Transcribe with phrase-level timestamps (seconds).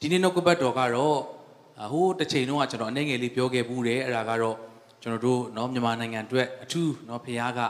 [0.00, 1.18] ဒီနေ့နှုတ်ကပတ်တော်ကတော့
[1.92, 4.56] ဟိုးတစ်ချိန်လုံးကကျွန်တော်အနေငယ်လေးပြောခဲ့ဘူးတယ်အဲ့ဒါကတော့
[5.02, 7.60] ကျွန်တော်တို့เนาะမြန်မာနိုင်ငံအတွက်အထူးเนาะဖခင်က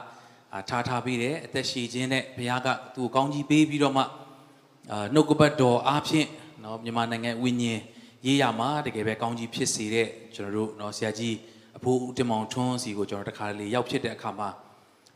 [0.69, 6.29] ထားထားပေးတယ်အသက်ရှည်ခြင်းနဲ့ဖခင်ကသူ့ကိုကောင်းကြီးပေးပြီးတော့မှအာနှုတ်ကပတ်တော်အားဖြင့်
[6.63, 7.81] เนาะမြန်မာနိုင်ငံဝိညာဉ်
[8.27, 11.35] ရေးရမှာတကယ်ပဲကောင်းကြီးဖြစ်စေတဲ့ကျွန်တော်တို့เนาะဆရာကြီး
[11.77, 14.49] အဖိုးဦးတင်မောင်ထွန်းစီကိုကျွန်တော်တခါလေရောက်ဖြစ်တဲ့အခါမှာ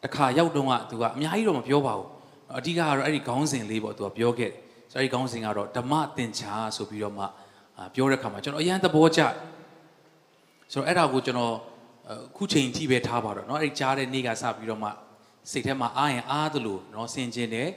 [0.05, 2.09] တခါရောက်တော့ကသူကအများကြီးတော့မပြောပါဘူး
[2.59, 4.61] အဓိကကတော့အဲ့ဒီခေါင်းစဉ်လေးပေါ့သူကပြောခဲ့တယ်
[4.93, 7.25] ဆိုတော့ဒီခေါင်းစဉ်ကတော့ဓမ္မသင်္ချာဆိုပြီးတော့မှ
[7.95, 9.21] ပြောတဲ့အခါမှာကျွန်တော်အရန်သဘောကျ
[10.73, 11.55] ဆိုတော့အဲ့ဒါကိုကျွန်တော်
[12.37, 14.89] ခုချိန်ထိပဲထားပါတော့เนาะအဲ့ဒီကြားတဲ့နေ့ကစပြီးတော့မှ
[15.51, 17.69] စိတ်ထဲမှာအားရင်အားသလိုเนาะဆင်ခြင်တယ်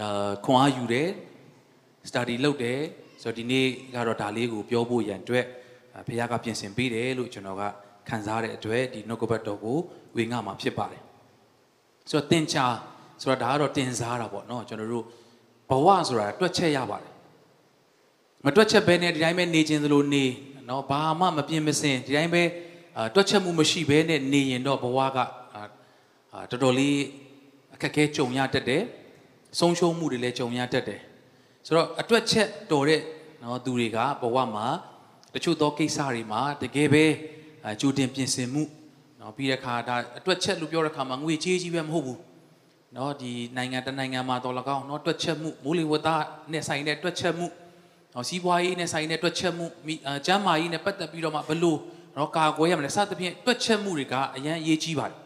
[0.00, 1.08] အာခွန်အားယူတယ်
[2.08, 2.80] study လုပ်တယ်
[3.22, 5.44] ဆိုတော့ဒီနေ့ကတော့ဒါလေးကိုပြောဖို့ရန်အတွက်
[6.06, 7.62] ဘုရားကပြင်ဆင်ပေးတယ်လို့ကျွန်တော်က
[8.08, 9.78] ခံစားတဲ့အတွက်ဒီနှုတ်ကပတ်တော်ကို
[10.16, 11.02] ဝေငှမှာဖြစ်ပါတယ်
[12.10, 12.66] ဆိုတော့သင်္ချာ
[13.22, 15.04] ဆိုတော့ဒါကတော့တင်စားတာပေါ့เนาะကျွန်တော်တို့
[15.69, 17.11] ဘဝဆိုတာတွက်ချက်ရပါတယ်
[18.45, 20.25] မတွက်ချက်ပဲနဲ့ဒီတိုင်းပဲနေခြင်းသလိုနေ
[20.69, 22.43] နော်ဘာမှမပြင်းမစင်ဒီတိုင်းပဲ
[23.15, 26.97] တွက်ချက်မှုမရှိဘဲနဲ့နေရင်တော့ဘဝကတော်တော်လေး
[27.73, 28.83] အခက်အခဲကြုံရတတ်တယ်
[29.59, 31.01] ဆုံးရှုံးမှုတွေလည်းကြုံရတတ်တယ်
[31.65, 33.01] ဆိုတော့အတွေ့ချက်တော်တဲ့
[33.43, 34.67] နော်သူတွေကဘဝမှာ
[35.33, 37.05] တချို့သောကိစ္စတွေမှာတကယ်ပဲ
[37.81, 38.63] ကြိုတင်ပြင်ဆင်မှု
[39.19, 42.19] နော်ပြီးတဲ့အခါဒါအတွေ့ချက်လို့ပြောတဲ့အခါမှာငွေကြေးကြီးပဲမဟုတ်ဘူး
[42.97, 46.07] နော်ဒီနိုင်ငံတနိုင်ငံမှာတော်လကောင်းနော်တွက်ချက်မှုမိုးလေဝသ
[46.51, 47.47] နဲ့ဆိုင်တဲ့တွက်ချက်မှု
[48.13, 49.65] နော်စီးပွားရေးနဲ့ဆိုင်တဲ့တွက်ချက်မှု
[50.25, 51.79] ကျန်းမာရေးနဲ့ပတ်သက်ပြီးတော့မှဘလို့
[52.17, 55.17] နော်ကာကွယ်ရမလဲစသဖြင့်တွက်ချက်မှုတွေကအရန်အရေးကြီးပါတယ်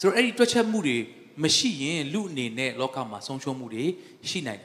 [0.00, 0.96] ဆိုတော့အဲ့ဒီတွက်ချက်မှုတွေ
[1.42, 3.84] မရှိရင်လူအနေနဲ့လောကမှာဆုံးရှုံးမှုတွေ
[4.30, 4.62] ရှိနိုင်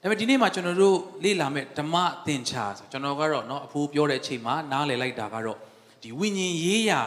[0.00, 5.58] တယ်ဒါပေမဲ့ဒီနေ့မှာကျွန်တော်တို့လေ့လာမဲ့ဓမ္မသင်္ချာဆိုကျွန်တော်ကတော့နော်အဖိုးပြောတဲ့အချိန်မှာနားလည်လိုက်တာကတော့
[6.02, 7.00] ဒီဝိညာဉ်ရေးရာ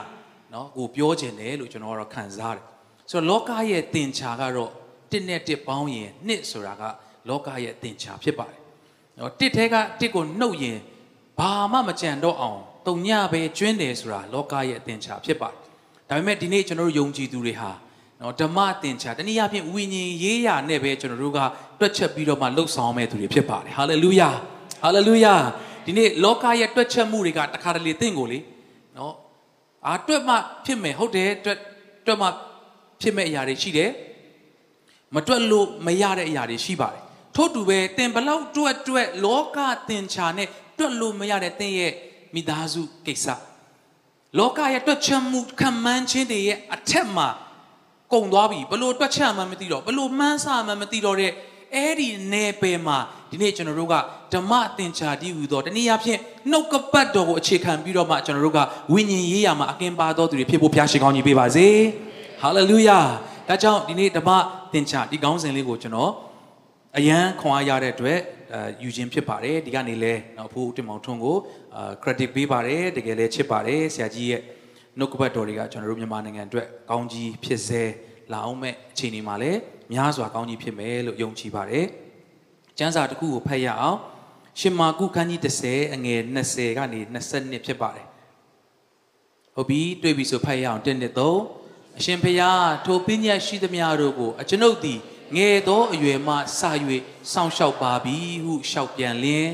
[0.53, 2.65] နော်ကိုပြောခြင်းတယ်လို့ကျွန်တော်ကတော့ခံစားတယ်
[3.11, 4.71] ဆိုတော့လောကရဲ့သင်္ချာကတော့
[5.11, 6.83] တစ်နဲ့တစ်ပေါင်းရင်နှစ်ဆိုတာက
[7.29, 8.59] လောကရဲ့သင်္ချာဖြစ်ပါတယ်
[9.17, 10.77] နော်တစ်ထဲကတစ်ကိုနှုတ်ရင်
[11.39, 15.57] ဘာမှမကြံတော့အောင်တုံညပဲကျွင်းတယ်ဆိုတာလောကရဲ့သင်္ချာဖြစ်ပါတယ်
[16.09, 17.71] ဒါပေမဲ့ဒီနေ့ကျွန်တော်တို့ယုံကြည်သူတွေဟာ
[18.21, 21.39] နော်ဓမ္မသင်္ချာတနည်းအားဖြင့်ဝိညာဉ်ရေးရာနဲ့ပဲကျွန်တော်တို့က
[21.79, 24.29] တွက်ချက်ပြီးတော့မှလှုပ်ဆောင်မဲ့သူတွေဖြစ်ပါတယ်ဟာလေလုယာ
[24.83, 25.35] ဟာလေလုယာ
[25.85, 28.39] ဒီနေ့လောကရဲ့တွက်ချက်မှုတွေကတခါတလေသင်ကိုလေ
[28.97, 29.13] နော်
[29.87, 31.57] အာတွက်မှဖြစ်မယ်ဟုတ်တယ်တွက်
[32.05, 32.27] တွက်မှ
[33.01, 33.91] ဖြစ်မဲ့အရာတွေရှိတယ်
[35.15, 37.01] မတွက်လို့မရတဲ့အရာတွေရှိပါတယ်
[37.35, 39.57] ထို့တူပဲသင်ဘလောက်တွက်တွက်လောက
[39.89, 40.47] သင်္ချာနဲ့
[40.77, 41.93] တွက်လို့မရတဲ့သင်ရဲ့
[42.33, 43.25] မိသားစုကိစ္စ
[44.37, 47.27] လောကရဲ့တွက်ချက်မှုခံမှန်းခြင်းတွေရဲ့အထက်မှာ
[48.13, 51.31] ကုံသွားပြီဘလို့တွက်ချက်မှမသိတော့ဘလို့မှန်းဆမှမသိတော့တဲ့
[51.75, 52.97] အဲ့ဒီနယ်ပယ်မှာ
[53.31, 53.95] ဒီနေ့ကျွန်တော်တို့က
[54.33, 56.19] ဓမ္မသင်္ချာတည်ဟူသောတနည်းအားဖြင့်
[56.51, 58.59] နှုတ်ကပတ်တော်ကိုအခြေခံပြီးတော့မှကျွန်တော်တို့က
[58.93, 61.67] ဝိညာဉ်ရေးရာမှာအကင်ပါတော်သူတွေဖြစ်ဖို့ဖျားရှိကောင်းကြီးပေးပါစေ
[62.41, 62.99] ဟာလေလုယာ
[63.47, 64.29] ဒါကြောင့်ဒီနေ့ဓမ္မ
[64.73, 66.11] သင်္ချာဒီကောင်းစဉ်လေးကိုကျွန်တော်
[66.97, 68.19] အရန်ခွန်အားရတဲ့အတွက်
[68.53, 71.37] အဲယူခြင်းဖြစ်ပါတယ်ဒီကနေ့လဲနော်အဖိုးတင်မောင်ထွန်းကို
[71.75, 74.41] အာ credit ပေးပါတယ်တကယ်လဲချစ်ပါတယ်ဆရာကြီးရဲ့
[74.97, 77.83] နှုတ်ကပတ်တော်တွေကကျွန်တော်တို့မြန်မာနိုင်ငံအတွက်ကောင်းကြီးဖြစ်စေ
[78.31, 79.51] လာအောင်မဲ့အချိန်ဒီမှာလဲ
[79.93, 81.85] များစွာကောင်းကြီးဖြစ်မယ်လို့ယုံကြည်ပါတယ်
[82.77, 83.97] ကျမ်းစာတစ်ခုကိုဖတ်ရအောင်
[84.59, 86.99] ရှင်မာကုခန်းကြီး30အငယ်20ကနေ
[87.33, 88.07] 22ဖြစ်ပါတယ်
[89.55, 91.66] ဟုတ်ပြီတွေ့ပြီဆိုဖတ်ရအောင်1 2 3
[91.99, 94.99] အရှင်ဖျားထိုပညာရှိသမျှတို့ကို အကျွန်ုပ်သည်
[95.35, 96.37] ငယ်သောအရွယ်မှစ၍
[97.31, 99.47] စောင့်ရှောက်ပါပြီဟုလျှောက်ပြန်လင်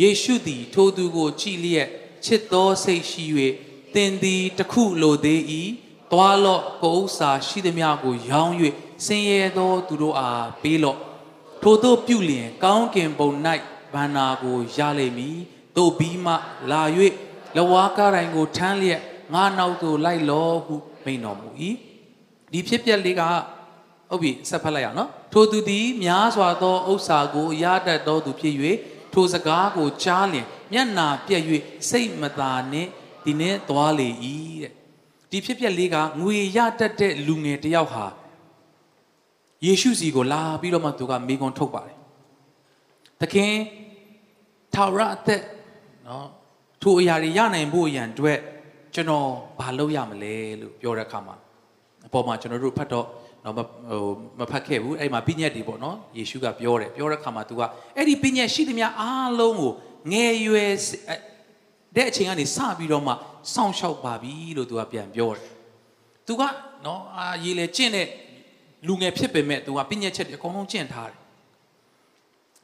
[0.00, 1.88] ယေရှုသည် ထိုသူကို ကြည်လျက်
[2.24, 3.24] ချစ်သောစိတ်ရှိ၍
[3.94, 5.40] သင်သည်တခုလိုသေး၏
[6.12, 8.54] တွားလော့ကိုဥစ္စာရှိသမျှကို ရောင်း၍
[9.04, 10.98] ဆင်းရဲသောသူတို့အားပေးလော့
[11.62, 13.30] ထိုတို့ပြုလျင် ကောင်းကင်ဘုံ၌
[13.94, 15.38] ဗန္နာကိုရလိမ့်မည်
[15.76, 16.34] တို့ပြီးမှ
[16.70, 16.82] လာ၍
[17.56, 19.00] လဝါကားတိုင်းကိုထမ်းလျက်
[19.34, 21.48] ငါနောက်သို့လိုက်လော့ဟု မိန်တော်မူ၏
[22.52, 23.22] ဒီဖြစ်ပျက်လေးက
[24.10, 28.54] ဟုတ်ပြီဆက်ဖတ်လိုက်ရအောင်နော်ထိုသူသည်များစွာသောဥစ္စာကိုရတတ်သောသူဖြစ်၍
[29.12, 31.42] ထိုစကားကိုကြားလျင်မျက်နာပြက်၍
[31.90, 32.88] စိတ်မသာနှင့်
[33.24, 34.08] ဒီနေ့သွားလေ၏
[34.62, 34.72] တဲ့
[35.30, 38.06] ဒီဖြစ်ပျက်လေးကငွေရတတ်တဲ့လူငယ်တယောက်ဟာ
[39.64, 41.98] ယေရှုစီကိုလာပြီးတော့မှသူကမိကွန်ထုတ်ပါတယ်
[43.20, 43.54] သခင်
[44.74, 45.42] ထာဝရအသက်
[46.08, 46.28] နော်
[46.82, 48.38] ထိုအရာတွေရနိုင်ဖို့ရန်အတွက်
[48.93, 49.27] ကျွန်တော်
[49.59, 51.35] ဘာလုပ်ရမလဲလို့ပြောတဲ့အခါမှာ
[52.07, 53.07] အပေါ်မှာကျွန်တော်တို့ဖတ်တော့
[53.43, 53.65] နော်ဟို
[54.39, 57.61] မဖတ်ခဲ့ဘူးအဲ့မှာပြည့်ညက်တွေပေါ့နော်ယေရှုကပြောတယ်ပြောတဲ့ခါမှာ तू က
[57.95, 59.71] အဲ့ဒီပြည့်ညက်ရှိသမျှအားလုံးကို
[60.11, 60.73] ငယ်ရွယ်
[61.95, 63.13] တဲ့အချိန်ကနေစပြီးတော့မှ
[63.53, 65.43] စောင့်ရှောက်ပါပြီလို့ तू ကပြန်ပြောတယ်
[66.27, 66.41] तू က
[66.85, 68.07] နော်အာရေးလေကျင့်တဲ့
[68.87, 71.17] လူငယ်ဖြစ်ပေမဲ့ तू ကပြည့်ညက်ချက်တွေအကုန်လုံးကျင့်ထားတယ်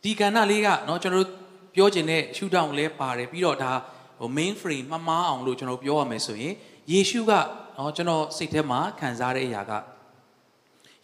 [0.04, 1.44] ဒီကဏ္ဍလေးကနော်ကျွန်တော်တို့
[1.76, 3.72] ပြောချင်တဲ့ရှုထောင့်လဲပါတယ်ပြီးတော့ဒါ
[4.19, 6.55] ဟို main frame မမားအောင်လို့ကျွန်တော်ပြောရမယ်ဆိုရင်
[6.93, 7.33] ယေရှုက
[7.79, 9.73] နော်ကျွန်တော်စိတ်ထဲမှာခံစားတဲ့အရာက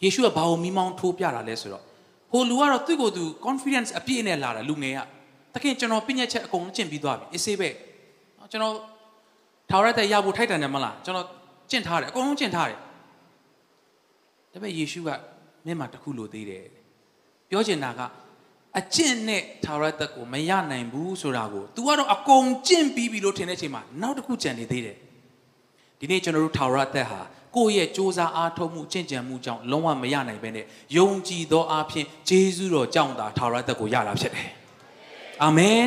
[0.03, 1.83] ယေရှုကဘာကိုမိမောင်းထိုးပြတာလဲဆိုတော့
[2.31, 4.99] ဟိုလူကတော့သူ့ကိုယ်သူ confidence အပြည့်နဲ့လာတာလူငယ်က
[5.53, 7.69] တခင်ကျွန်တော်ပြည့်ညက်ချက်အကုန်လုံးကျင့်ပြီးသွားပြီအေးဆေးပဲ
[8.39, 8.75] နော်ကျွန်တော်
[9.69, 11.27] ထာဝရတဲ့ရဖို့ထိုက်တန်တယ်မလားကျွန်တော်
[11.71, 12.79] ကျင့်ထားတယ်အကုန်လုံးကျင့်ထားတယ်
[14.51, 15.09] ဒါပေမဲ့ယေရှုက
[15.65, 16.65] မျက်မှောက်တစ်ခုလိုသေးတယ်
[17.49, 18.01] ပြောချင်တာက
[18.78, 24.96] အကျင့်နဲ့ထာဝရသက်ကိုမရနိုင်ဘူးဆိုတာကို तू ကတော့အကုန်ကျင့်ပြီးပြီလို့ထင်တဲ့အချိန်မှာနောက်တစ်ခုကြံနေသေးတယ်
[25.98, 27.20] ဒီနေ့ကျွန်တော်တို့ထာဝရသက်ဟာ
[27.56, 30.64] ကိုယ့်ရဲ့စ조사အားထုတ်မှုကျင့်ကြံမှုကြောင့်လုံးဝမရနိုင်ဘဲနဲ့
[30.96, 34.48] ယုံကြည်သောအားဖြင့်ဂျေဇုတော်ကြောင့်သာထာဝရသက်ကိုရတာဖြစ်တယ်
[35.44, 35.82] အာမင်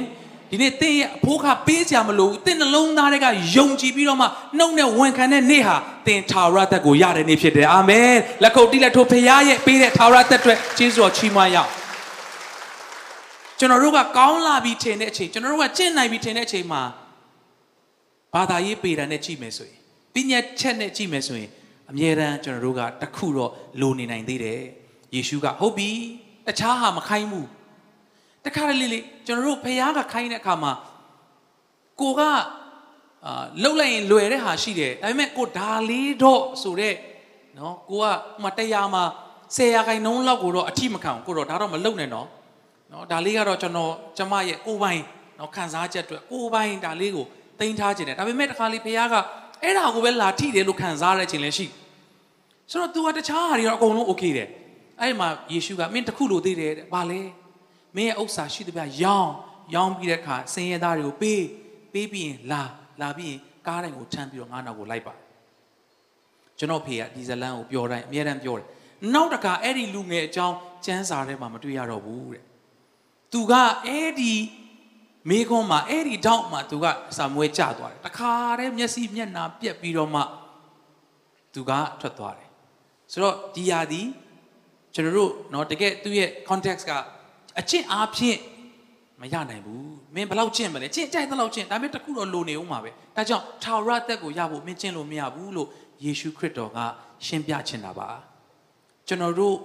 [0.49, 4.27] ဒီနေ့သင်ရဲ့အဖို့ခပေးစရာမလိုဘူးသင်နှလုံးသားတွေကယုံကြည်ပြီးတော့မှ
[4.57, 5.75] နှုတ်နဲ့ဝန်ခံတဲ့နေ့ဟာ
[6.07, 8.13] သင်ထာဝရသက်ကိုရတဲ့နေ့ဖြစ်တယ်အာမင်
[8.43, 11.69] လက်ခုပ်တီးလက်ထိုးဖခင်ရဲ့ပေးတဲ့ထာဝရသက်အတွက်ကျေးဇူးတော်ချီးမွမ်းရအောင်
[13.58, 16.82] ကျွန်တော်တို့ကကောင်းလာပြီထင်တဲ့အချိန်ကျွန်တော်တို့ကကျင့်နိုင်ပြီထင်တဲ့အချိန်မှာ
[18.34, 19.78] ဘာသာရေးပေတာနဲ့ကြည့်မယ်ဆိုရင်
[20.14, 21.50] ပညာချက်နဲ့ကြည့်မယ်ဆိုရင်
[21.90, 23.50] အမြဲတမ်းကျွန်တော်တို့ကတခုတော့
[23.80, 24.60] လိုနေနိုင်သေးတယ်
[25.14, 25.90] ယေရှုကဟုတ်ပြီ
[26.46, 27.48] တခြားဟာမခိုင်းဘူး
[28.44, 30.72] တခါတလေလေကျွန်တော်တို့ဖခင်ကခိုင်းတဲ့အခါမှာ
[32.00, 32.20] ကိုက
[33.26, 36.96] အာလှုပ်လိုက်ရင်လွယ်တဲ့ဟာရှိတယ်ဒါပေမဲ့ကိုဒါလေးတော့ဆိုတော့
[37.58, 38.04] နော်ကိုက
[38.44, 39.04] မတရားမှာ
[39.56, 42.28] 10ရာခိုင်နှုန်းလောက်ကိုတော့အထိမခံဘူးကိုတော့ဒါတော့မလုပ်နဲ့နော်
[42.92, 45.02] နော်ဒါလေးကတော့ကျွန်တော်ကျမရဲ့ကိုပိုင်
[45.38, 47.26] နော်ခံစားချက်အတွက်ကိုပိုင်ဒါလေးကို
[47.60, 49.14] တင်ထားခြင်းတယ်ဒါပေမဲ့တခါလေးဖခင်က
[49.62, 51.66] အဲ့ဒါကိုပဲလာထိတယ်လို့ခံစားရတဲ့ခြင်းလည်းရှိ
[52.70, 54.48] ဆိုတော့ तू ကတခြားဟာတွေတော့အကုန်လုံး okay တယ်
[55.00, 57.20] အဲ့မှာယေရှုကမင်းတခုလိုသေးတယ်တဲ့ဘာလဲ
[57.96, 59.32] မင်းရဲ့ဥစ္စာရှိသမျှရောင်း
[59.74, 61.42] ရောင်းပြီးတဲ့အခါစင်ရသားတွေကိုပေး
[61.92, 62.62] ပေးပြီးရင်လာ
[63.00, 65.14] လာပြီးရင်ကားတိုင်းကိုထမ်းပြီးတော့ငါးနောက်ကိုလိုက်ပါ
[66.58, 68.66] ကျွန်တော်ဖေကဒီဇလန်ကိုပြောတိုင်းအမြဲတမ်းပြောတယ်
[69.14, 72.42] နောက်တခါအဲ့ဒီလူငယ်အကြောင်းကျမ်းစာထဲမှာမတွေ့ရတော့ဘူးတဲ့
[73.33, 73.53] သူက
[73.85, 74.33] အဲ့ဒီ
[75.29, 76.85] မိခွန်းမှာအဲ့ဒီတောက်မှာသူက
[77.17, 80.21] စာမွေးကျသွားတယ်တခါတည်းမျက်စိမျက်နှာပြက်ပြီးတော့မှ
[81.53, 81.71] သူက
[82.01, 82.49] ထွက်သွားတယ်
[83.11, 84.01] ဆိုတော့ဒီယာဒီ
[84.93, 86.91] ကျွန်တော်တို့เนาะတကယ်သူ့ရဲ့ context က
[87.59, 88.39] အကျင့်အားဖြင့်
[89.21, 95.67] မရနိုင်ဘူးမင်းဘယ်လောက်ကျင့်မလဲကျင့်ကြိုက်သလောက်ကျင့်ဒါပေမဲ့တခုတော့လိုနေဦးမှာပဲဒါကြောင့်ထာဝရသက်ကိုရဖို့မင်းကျင့်လို့မရဘူးလို့
[96.03, 96.77] ယေရှုခရစ်တော်က
[97.25, 98.09] ရှင်းပြချင်တာပါ
[99.07, 99.55] ကျွန်တော်တို့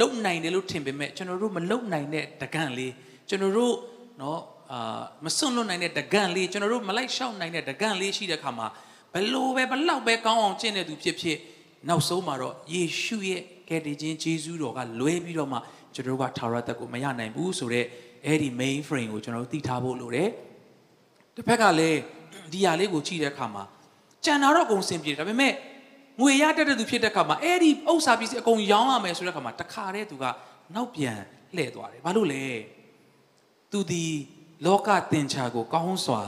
[0.00, 2.92] လုံနိုင်တယ်လို့ထင်ပေမဲ့ကျွန်တော်တို့မလုံနိုင်တဲ့တကန့်လေး
[3.28, 3.74] ကျွန်တော်တို့
[4.20, 4.40] နော်
[4.72, 8.66] အာမစွန့်လွတ်နိုင်တဲ့တကန့်လေးကျွန်တော်တို့မလိုက်ရှောက်နိုင်တဲ့တကန့်လေးရှိတဲ့ခါမှာ
[9.14, 11.38] ဘလို့ပဲဘလောက်ပဲကောင်းအောင်ကျင့်တဲ့သူဖြစ်ဖြစ်
[11.88, 15.58] နောက်ဆုံးမှာတော့ယေရှုရဲ့ကယ်တင်ခြင်းဂျေဇုတော်ကလွဲပြီးတော့မှ
[15.94, 17.86] ကျွန်တော်တို့ကထာဝရတက်ကိုမရနိုင်ဘူးဆိုတော့
[18.26, 20.28] အဲ့ဒီ main frame ကိုကျွန်တော်တို့သိထားဖို့လိုတယ်။
[21.34, 21.98] တစ်ဖက်ကလည်း
[22.52, 23.64] ဒီဟာလေးကိုကြည့်တဲ့အခါမှာ
[24.24, 25.52] ကြံတာတော့အကုန်စင်ပြေဒါပေမဲ့
[26.20, 30.24] ငွေရတတ်တဲ့သူဖြစ်တဲ့အခါမှာအဲ့ဒီဥစ္စာပစ္စည်းအကုန်ရောင်းရမယ်ဆိုတဲ့အခါမှာတခါတည်းသူက
[30.74, 31.18] နောက်ပြန်
[31.56, 32.44] လှည့်သွားတယ်ဘာလို့လဲ
[33.72, 34.04] သူဒီ
[34.66, 36.20] လောကတင်ချာကိုကောင်းစွာ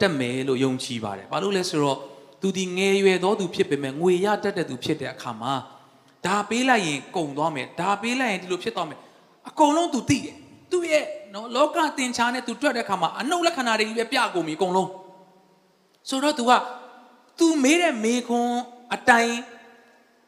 [0.00, 1.98] တက်မယ်လို့ယုံကြည်ပါတယ်ဘာလို့လဲဆိုတော့
[2.42, 5.52] သူဒီငယ်ရွယ်သောသူဖြစ်ပေမဲ့ငွေရတတ်တဲ့သူဖြစ်တဲ့အခါမှာ
[6.26, 8.98] ဒါပေးလိုက်ရင်ကုန်သွားမယ်ဒါပေးလိုက်ရင်ဒီလိုဖြစ်သွားမယ်
[9.48, 10.36] အကုန်လုံးသူသိတယ်
[10.70, 14.90] သူ့ရဲ့နော်လောကတင်ချာနဲ့သူတွေ့တဲ့အခါမှာအနှုတ်လက္ခဏာတွေကြီးပဲပြကုန်ပြီအကုန်လုံး
[16.08, 16.52] ဆိုတော့ तू က
[17.38, 18.54] तू မေးတဲ့မေခွန်း
[18.94, 19.36] အတိုင်း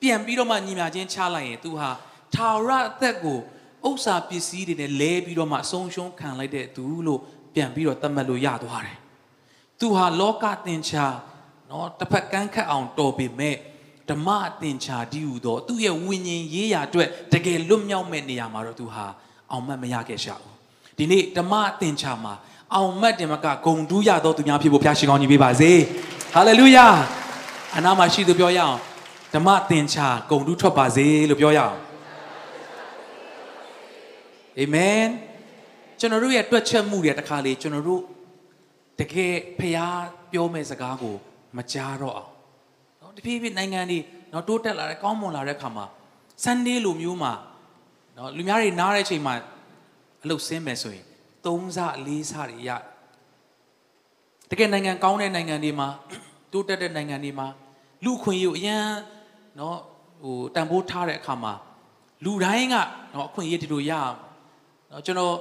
[0.01, 1.91] ပြန်ပြီးတော့မှညီမချင်းချလိုက်ရင်သူဟာ
[2.35, 3.39] ထာဝရအသက်ကို
[3.89, 7.21] ဥစ္စာပစ္စည်းတွေနဲ့လဲပြီးတော့မှအဆုံးရှုံးခံလိုက်တဲ့သူလို့
[7.55, 8.97] ပြန်ပြီးတော့သတ်မှတ်လို့ရသွားတယ်။
[9.81, 11.07] သူဟာလောကသင်္ချာ
[11.71, 13.57] နော်တစ်ဖက်ကန်းခတ်အောင်တော်ပေမဲ့
[14.11, 14.29] ဓမ္မ
[14.63, 19.07] သင်္ချာဒီဟုသောသူ့ရဲ့ဝိညာဉ်ရေးရာအတွက်တကယ်လွတ်မြောက်မဲ့နေရာမှာတော့သူဟာ
[19.51, 20.55] အောင်မတ်မရခဲ့ရှာဘူး။
[20.99, 22.35] ဒီနေ့ဓမ္မသင်္ချာမှာ
[22.75, 25.71] အောင်မတ်တင်မကဂုံတူးရသောသူများဖြစ်ဖို့ဘုရားရှင်ကောင်းကြီးပေးပါစေ။
[26.35, 26.87] ဟာလေလုယာ။
[27.78, 28.78] အနာမရှိသူပြောရအောင်
[29.34, 31.78] ဓမ္မသင်္ချာဂုံတူးထွက်ပါစေလို့ပြောရအောင်
[34.60, 35.04] အာမင်
[36.00, 38.02] ကျွန်တော်တို့ရဲ့တွက်ချက်မှုတွေတခါလေကျွန်တော်တို့
[39.00, 41.16] တကယ်ဖျားပြောမဲ့စကားကို
[41.58, 42.32] မကြားတော့အောင်
[43.00, 44.00] เนาะတဖြည်းဖြည်းနိုင်ငံတွေ
[44.32, 45.86] เนาะတိုးတက်လာတဲ့ကောင်းမွန်လာတဲ့ခါမှာ
[46.44, 47.34] Sunday လိုမျိုးမှာ
[48.18, 49.34] နော်လူများတွေနားတဲ့အချိန်မှာ
[50.24, 51.06] အလုပ်ဆင်းမယ်ဆိုရင်
[51.46, 52.70] သုံးဆလေးဆတွေရ
[54.50, 55.90] တကယ်နိုင်ငံကောင်းတဲ့နိုင်ငံတွေမှာ
[56.53, 57.47] တိုးတက်တဲ့နိုင်ငံတွေမှာ
[58.05, 58.87] လူခွင့်ရအရန်
[59.59, 59.79] နော်
[60.23, 61.53] ဟိုတန်ဖိုးထားတဲ့အခါမှာ
[62.25, 62.75] လူတိုင်းက
[63.15, 64.17] နော်အခွင့်အရေးဒီလိုရအောင်
[64.91, 65.35] နော်ကျွန်တော်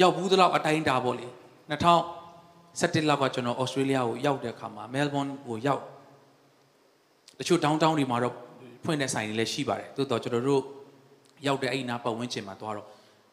[0.00, 1.26] ရောက်ဘူးသလောက်အတိုင်းတာပေါ့လေ
[1.72, 5.82] 2017လောက်ကကျွန်တော်ဩစတြေးလျကိုရောက်တဲ့အခါမှာမဲလ်ဘွန်ကိုရောက်
[7.38, 8.34] တချို့ downtown တွေမှာတော့
[8.84, 10.62] ဖွင့်တဲ့ဆိုင်တွေလည်းရှိပါတယ်တိုးတော့ကျွန်တော်တို့
[11.46, 12.86] ရောက်တဲ့အဲ့နာပတ်ဝန်းကျင်မှာသွားတော့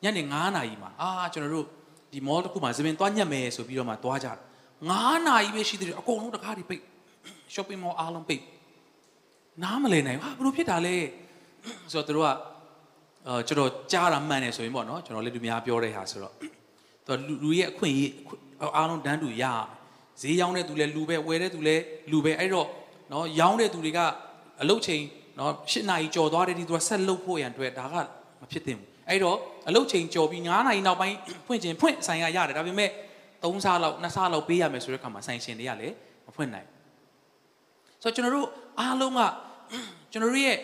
[0.03, 1.65] ညနေ9နာရီမှာအာကျွန်တော်တို့
[2.13, 4.37] ဒီ mall တစ်ခုမှာဇပင်သွားညက်မယ်ဆိုပြီးတော့မှသွားကြတယ်
[4.87, 6.83] 9နာရီပဲရှိသေးတယ်အကုန်လုံးတကားတွေပိတ်
[7.53, 8.43] shopping mall အားလုံးပိတ်
[9.63, 10.95] နားမလည်နိုင်ဟာဘယ်လိုဖြစ်တာလဲ
[11.91, 12.29] ဆိုတော့တို့က
[13.27, 16.33] အာကျွန်တော်ကြားတာမှန်တယ်ဆိုရင်ပေါ့နော်ကျွန်တော်လည်းလူများပြောတဲ့ဟာဆိုတော့
[17.05, 17.13] သူ
[17.43, 18.11] လူရဲ့အခွင့်အရေး
[18.77, 19.43] အားလုံးတန်းတူရ
[20.21, 22.67] ဈေးရောင်းတဲ့သူလည်းလူပဲဝယ်တဲ့သူလည်းလူပဲအဲ့တော့
[23.11, 23.99] နော်ရောင်းတဲ့သူတွေက
[24.61, 25.01] အလုတ်ချိန်
[25.39, 27.95] နော်၈နာရီကြော်သွားတဲ့ဒီသူကဆက်လုပ်ဖို့ရန်အတွက်ဒါက
[28.41, 29.37] မဖြစ်သင့်ဘူးအဲ့တော့
[29.67, 31.15] အလုပ်ချိန်ကြော်ပြီး9နာရီနောက်ပိုင်း
[31.47, 32.89] ဖွင့်ခြင်းဖွင့်ဆိုင်ရရတယ်ဒါပေမဲ့
[33.43, 35.95] 3ဆလောက်2ဆလောက်ပေးရမယ်ဆိုတဲ့အခါမှာဆိုင်ရှင်တွေကလည်း
[36.27, 36.67] မဖွင့်နိုင်
[38.01, 38.47] ဆိုတော့ကျွန်တော်တို့
[38.79, 39.21] အားလုံးက
[40.11, 40.57] ကျွန်တော်တို့ရဲ့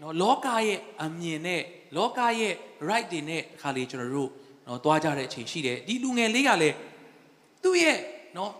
[0.00, 1.62] နော်လောကရဲ့အမြင်နဲ့
[1.96, 2.54] လောကရဲ့
[2.88, 4.30] right တွေနဲ့ခါလေးကျွန်တော်တို့
[4.66, 6.76] နော်သွားကြတဲ့အချိန်ရှိတယ်ဒီလူငယ်လေးကလည်း
[7.62, 7.98] သူ့ရဲ့
[8.36, 8.50] နော်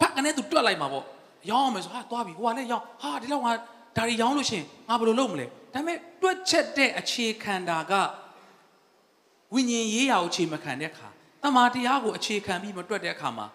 [0.00, 1.04] ဖက်ကနေသူတွက်လိုက်မှာပေါ့
[1.50, 3.52] ရောင်းအောင်မယ်ဆိုဟာသွားပြီဟိုကလည်းရောင်းဟာဒီလောက်ငါ
[3.96, 7.92] ဒါတွေရောင်းလို့ရှင်ငါဘယ်လိုလုပ်မလဲဒါပေမဲ့တွက်ချက်တဲ့အခြေခံတာက
[9.54, 11.08] ဝိညာဉ်ရေးရာကိုအခြေမခံတဲ့အခါ
[11.42, 13.46] တမာတရားကိုအခြေခံပြီးမတွက်တဲ့အခါမှာ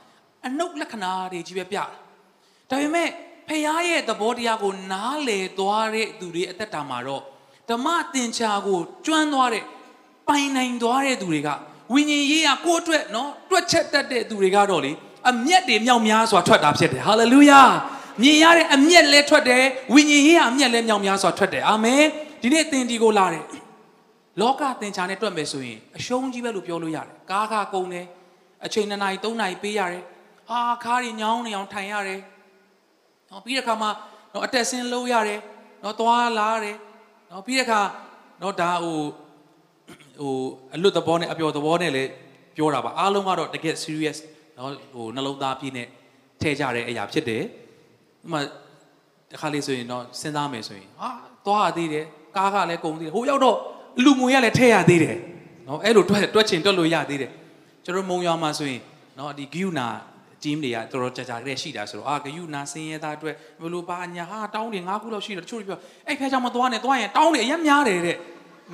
[0.46, 1.86] အနုလက္ခဏာတွေကြီးပဲပြတာ
[2.70, 3.10] ဒါပေမဲ့
[3.48, 7.22] ဖခင်ရဲ့သဘောတရားကိုနားလည်သွားတဲ့သူတွေအသက်တာမှာတော့
[7.70, 9.64] ဓမ္မသင်္ချာကိုကျွမ်းသွားတဲ့
[10.28, 11.50] ပိုင်နိုင်သွားတဲ့သူတွေက
[11.94, 14.92] ဝိညာဉ်ရေးရာကိုအတွက်နော်တွက်ချက်တတ်တဲ့သူတွေကတော့လေ
[15.30, 17.62] အမျက်တွေမြောက်များစွာထွက်တာဖြစ်တယ်ဟာလေလုယာ
[18.22, 22.04] မြင်ရတဲ့အမျက်လဲထွက်တယ်ဝိညာဉ်ရေးရာအမျက်လဲမြောက်များစွာထွက်တယ်အာမင်
[22.42, 23.46] ဒီနေ့သင်ဒီကိုလာတယ်
[24.42, 28.06] လောကသင်္ချာနဲ့တွက်မယ်ဆိုရင်အရှုံးကြီးပဲလို့ပြောလို့ရတယ်ကားကားကုန်တယ်
[28.66, 30.04] အချိန်2နာရီ3နာရီပေးရတယ်
[30.50, 32.20] ဟာခါးတွေညောင်းနေအောင်ထိုင်ရတယ်
[33.36, 33.92] နော်ပြီးတဲ့အခါမှာ
[34.34, 35.40] နော်အတက်ဆင်းလုပ်ရတယ်
[35.84, 36.78] နော်သွားလာရတယ်
[37.32, 37.82] နော်ပြီးတဲ့အခါ
[38.42, 38.98] နော်ဒါဟို
[40.20, 40.34] ဟို
[40.74, 42.10] အလွတ်သဘောနဲ့အပျော်သဘောနဲ့လည်း
[42.56, 44.18] ပြောတာပါအားလုံးကတော့တကယ် serious
[44.58, 45.88] နော်ဟိုနှလုံးသားပြည့်နဲ့
[46.42, 47.44] ထည့်ကြတဲ့အရာဖြစ်တယ်
[48.26, 48.40] ဥမာ
[49.30, 51.10] တစ်ခါလေးဆိုရင်တော့စဉ်းစားမယ်ဆိုရင်ဟာ
[51.46, 52.06] သွားရသေးတယ်
[52.38, 53.58] ကားကလည်းကုန်သေးတယ်ဟိုရောက်တော့
[54.04, 55.18] လူငွေရလည်းထည့်ရသေးတယ်
[55.68, 57.32] နော်အဲ့လိုတွက်တွက်ချင်တွက်လို့ရသေးတယ်
[57.86, 58.82] ကျွန်တော်မုံရွာမှာဆိုရင်
[59.18, 59.88] နော်ဒီဂိယူနာ
[60.46, 68.18] team တွေကတော်တော်ကြာကြာကလေးရှိတာဆိုတော့အာဂယုနာစင်းရဲသားအတွက်ဘယ်လိုပါညာဟာတောင်းတယ်၅ခုလောက်ရှိတယ်တချို့တွေပြောအဲ့ဖဲကြောင့်မသွားနဲ့သွားရင်တောင်းတယ်အရင်များတယ်တဲ့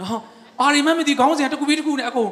[0.01, 0.19] နော်
[0.59, 2.31] ပါရီမတ်မသိခေါင်းစဉ်တစ်ခုပြီးတစ်ခုနဲ့အကုန်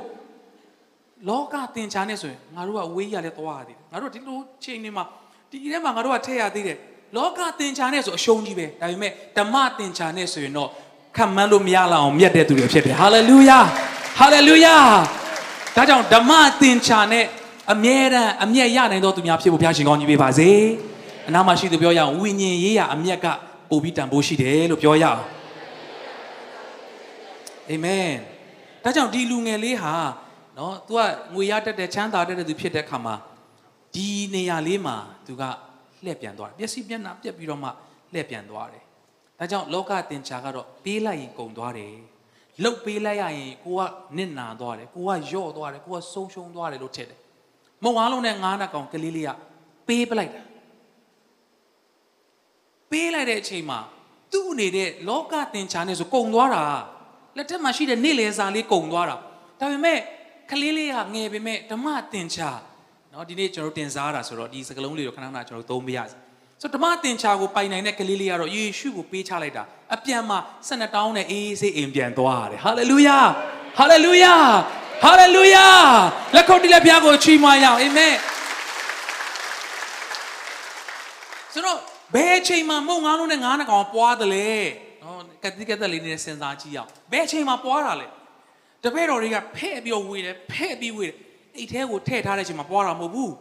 [1.29, 5.03] လောကသင်္ချာနဲ့ဆိုရင်ငါတို့ကဝေးရလဲသွားရသေးတယ်ငါတို့ဒီလိုချိန်နေမှာ
[5.49, 6.77] ဒီထဲမှာငါတို့ကထည့်ရသေးတယ်
[7.15, 10.69] လောကသင်္ချာနဲ့ဆိုအရှုံးကြီးပဲဒါပေမဲ့ဓမ္မသင်္ချာနဲ့ဆိုရင်တော့
[11.17, 13.59] ခံမှန်းလို့မရလောက်အောင်မြတ်တဲ့သူတွေဖြစ်တယ်ဟာလေလုယာ
[14.19, 14.75] ဟာလေလုယာ
[15.75, 16.31] ဒါကြောင့်ဓမ္မ
[16.61, 17.25] သင်္ချာနဲ့
[17.73, 20.49] အမြဲတမ်းအမျက်ရနိုင်သောသူများဖြစ်ဖို့ဘုရားရှင်ကောင်းကြီးပေးပါစေ
[21.27, 23.27] အနာမရှိသူပြောရအောင်ဝိညာဉ်ရေးရအမျက်က
[23.69, 25.21] ပို့ပြီးတန်ဖိုးရှိတယ်လို့ပြောရအောင်
[27.69, 28.09] အာမင်
[28.83, 29.93] ဒါကြောင့်ဒီလူငယ်လေးဟာ
[30.57, 30.99] နော် तू က
[31.33, 33.15] ငွေရတတ်တဲ့ချမ်းသာတတ်တဲ့သူဖြစ်တဲ့ခါမှာ
[33.95, 34.95] ဒီနေရာလေးမှာ
[35.25, 35.43] तू က
[36.03, 37.69] လှည့်ပြန်သွားတယ်ပျက်စီးပြက်နာပြက်ပြီးတော့မှ
[38.13, 38.83] လှည့်ပြန်သွားတယ်
[39.39, 41.93] ဒါကြောင့်လောကတင်ချာကတော့ပေးလိုက်ရင်ကုန်သွားတယ်
[42.63, 43.81] လုတ်ပေးလိုက်ရရင်ကိုက
[44.17, 47.18] နစ်နာသွားတယ်ကိုကယော့သွားတယ်ကိုကဆုံးရှုံးသွားတယ်လို့ထင်တယ်
[47.84, 49.30] မုံအားလုံးနဲ့ငားနှကောင်ကလေးလေးက
[49.88, 50.42] ပေးပလိုက်တာ
[52.90, 53.78] ပေးလိုက်တဲ့အချိန်မှာ
[54.32, 56.64] သူ့နေတဲ့လောကသင်္ချာနဲ့ဆိုကုံသွားတာ
[57.36, 59.16] လက်ထက်မှာရှိတဲ့နေ့လည်စာလေးကုံသွားတာ
[59.60, 59.98] ဒါပေမဲ့
[60.50, 62.50] ကလေးလေးကငယ်ပေမဲ့ဓမ္မသင်္ချာ
[63.10, 66.16] เนาะဒီနေ့ကျွန်တော်တင်စားတာဆိုတော့ဒီစကလုံးလေးကိုခဏခဏကျွန်တော်သုံးပြရစီ
[66.60, 69.62] ဆိုတော့ဓမ္မသင်္ချာကိုပိုင်နိုင်တဲ့ကလေးလေးကတော့ယေရှုကိုပေးချလိုက်တာ
[69.94, 73.18] အပြန်မှာ12တောင်းနဲ့အေးအေးဆေးအိမ်ပြန်သွားရတယ်ဟာလေလုယာ
[73.78, 74.34] ဟာလေလုယာ
[75.03, 75.67] ဟာလေလုယာ
[76.35, 78.15] လက်ခုပ်တီးလက်ဖျားကိုချီးမွမ်းရအောင်အာမင်
[81.53, 81.77] ဆိုတော့
[82.13, 84.49] ဘယ်အချိန်မှာမုံငါးလုံးနဲ့ငါးနှကောင်ပွားတယ်လဲ
[85.03, 88.07] နော်ကတိကသက်လေးနဲ့စဉ်းစားကြည့်အောင်ဘယ်အချိန်မှာပွားတာလဲ
[88.83, 91.15] တပည့်တော်တွေကဖဲ့ပြီးဝေတယ်ဖဲ့ပြီးဝေတယ်
[91.57, 93.31] အိတ်ထဲကိုထည့်ထားတဲ့အချိန်မှာပွားတာမဟုတ်ဘူး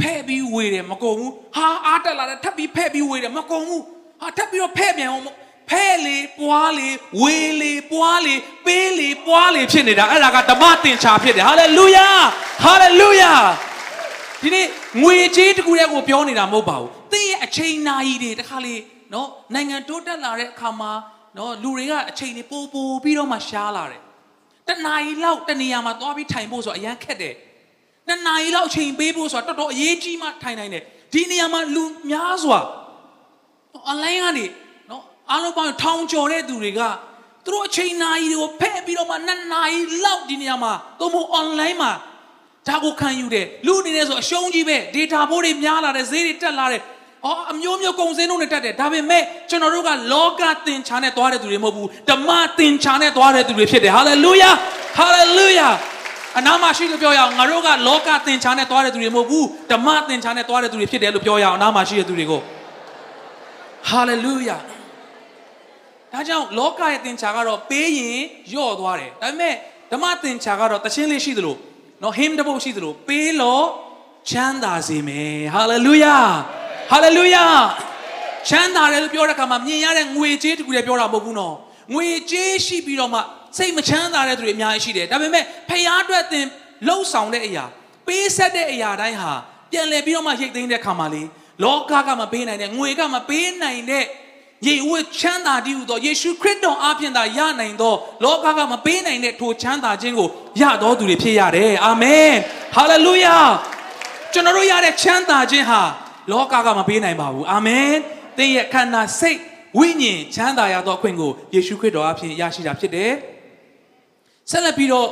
[0.00, 3.82] ဖဲ့ပြီးဝေတယ်မကုန်ဘူးဟာအားတက်လာတယ်ထပ်ပြီးဖဲ့ပြီးဝေတယ်မကုန်ဘူး
[4.20, 5.24] ဟာထပ်ပြီးတော့ဖဲ့ပြန်အောင်
[5.70, 6.88] ဖဲ့လေပွားလေ
[7.22, 8.34] ဝေလေပွားလေ
[8.66, 12.08] ပေးလေပွားလေဖြစ်နေတာအဲ့ဒါကဓမ္မသင်္ချာဖြစ်တယ်ဟာလေလုယာ
[12.64, 13.32] ဟာလေလုယာ
[14.42, 14.66] ဒီနေ့
[15.02, 18.74] ငွေကြေးတကူတဲ့ကိုပြောနေတာမဟုတ်ပါဘူးသင်ရဲ့အချိန်နာရီတွေတခါလေ
[19.12, 20.92] နော်နိုင်ငံတိုးတက်လာတဲ့အခါမှာ
[21.36, 24.02] နော်လူတွေကအချိန်တွေပိုပိုပြီးတော့မှရှားလာတယ်
[24.68, 27.34] တနာရီလောက်တနေရာမှာသွားပြီးထိုင်ဖို့ဆိုအရန်ခက်တယ်
[28.06, 30.82] နှစ်နာရီလောက်အချိန်ပေးဖို့ဆိုတာတော်တော်အရေးကြီးမှထိုင်နိုင်တယ်
[31.12, 32.60] ဒီနေရာမှာလူများစွာ
[33.90, 34.48] online ကနေနော်
[35.30, 36.80] အားလုံးပေါင်းထောင်ကျော်တဲ့သူတွေက
[37.44, 41.92] သူတို့အချိန်နာရီတွေကိုဖဲ့ပြီးတော့မှနှစ်နာရီလောက်ဒီနေရာမှာသို့မဟုတ် online မှာ
[42.68, 46.82] ဒါကိုခံယူတယ်လူအနေနဲ့ဆိုအရှုံးကြီးပဲ data ဘိုးတွေများလာတယ်ဈေးတွေတက်လာတယ်
[47.26, 54.50] အော်အမျိုးမျိုးကုန်စင်းတို့နဲ့တက်တယ်ဒါပေမဲ့ကျွန်တော်တို့ကလောကသင်္ချာနဲ့သွားတဲ့သူတွေမဟုတ်ဘူးဓမ္မသင်္ချာနဲ့သွားတဲ့သူတွေဖြစ်တယ်ဟာလေလုယာ
[54.98, 55.68] ဟာလေလုယာ
[56.38, 62.40] အနာမရှိလို့ပြောရအောင်ငါတို့ကလောကသင်္ချာနဲ့သွားတဲ့သူတွေမဟုတ်ဘူးဓမ္မသင်္ချာနဲ့သွားတဲ့သူတွေဖြစ်တယ်လို့ပြောရအောင်အနာမရှိတဲ့သူတွေကို
[63.88, 64.56] ဟာလေလုယာ
[66.12, 68.20] ဒါကြောင့်လောကရဲ့သင်္ချာကတော့ပေးရင်
[68.54, 69.54] ယော့သွားတယ်ဒါပေမဲ့
[69.92, 71.56] ဓမ္မသင်္ချာကတော့တခြင်းလေးရှိသလို
[72.02, 73.66] နော်ဟင်းတပုတ်ရှိသလိုပေးလို့
[74.30, 76.16] ချမ်းသာစေမယ်ဟာလေလုယာ
[76.90, 77.44] ဟာလေလုယာ
[78.48, 81.54] ချမ်းသာတယ်လို့ပြောတဲ့အခါမှာမြင်ရတဲ့ငွေကြေးတခုလည်းပြောတာမဟုတ်ဘူးနော်
[81.94, 83.20] ငွေကြေးရှိပြီးတော့မှ
[83.56, 86.46] စိတ်မချမ်းသာတဲ့သူတွေအများကြီးရှိတယ်ဒါပေမဲ့ဖျားအတွက်သင်
[86.86, 87.64] လှုပ်ဆောင်တဲ့အရာ
[88.06, 89.32] ပေးဆက်တဲ့အရာတိုင်းဟာ
[89.70, 91.22] ပြန်လည်ပြီးတော့မှရိတ်သိမ်းတဲ့အခါမှာလေ
[91.64, 94.04] လောကကမပေးနိုင်တဲ့ငွေကမပေးနိုင်တဲ့
[94.66, 100.28] ယေဝတ်ချမ်းသာတည်းဟူသောယေရှုခရစ်တော်အားဖြင့်သာရနိုင်သောလောကကမပေးနိုင်တဲ့ထိုချမ်းသာခြင်းကို
[100.60, 102.32] ရတော်သူတွေဖြစ်ရတယ်အာမင်
[102.74, 103.36] ဟာလေလုယာ
[104.32, 105.80] ကျွန်တော်တို့ရတဲ့ချမ်းသာခြင်းဟာ
[106.30, 107.90] လောကကမပေးနိုင်ပါဘူးအာမင်
[108.38, 109.38] သင်ရဲ့ခန္ဓာစိတ်
[109.78, 113.12] ဝိညာဉ်ချမ်းသာရသောအခွင့်ကိုယေရှုခရစ်တော်အားဖြင့်ရရှိတာဖြစ်တယ်
[114.50, 115.08] ဆက်လက်ပြီးတော့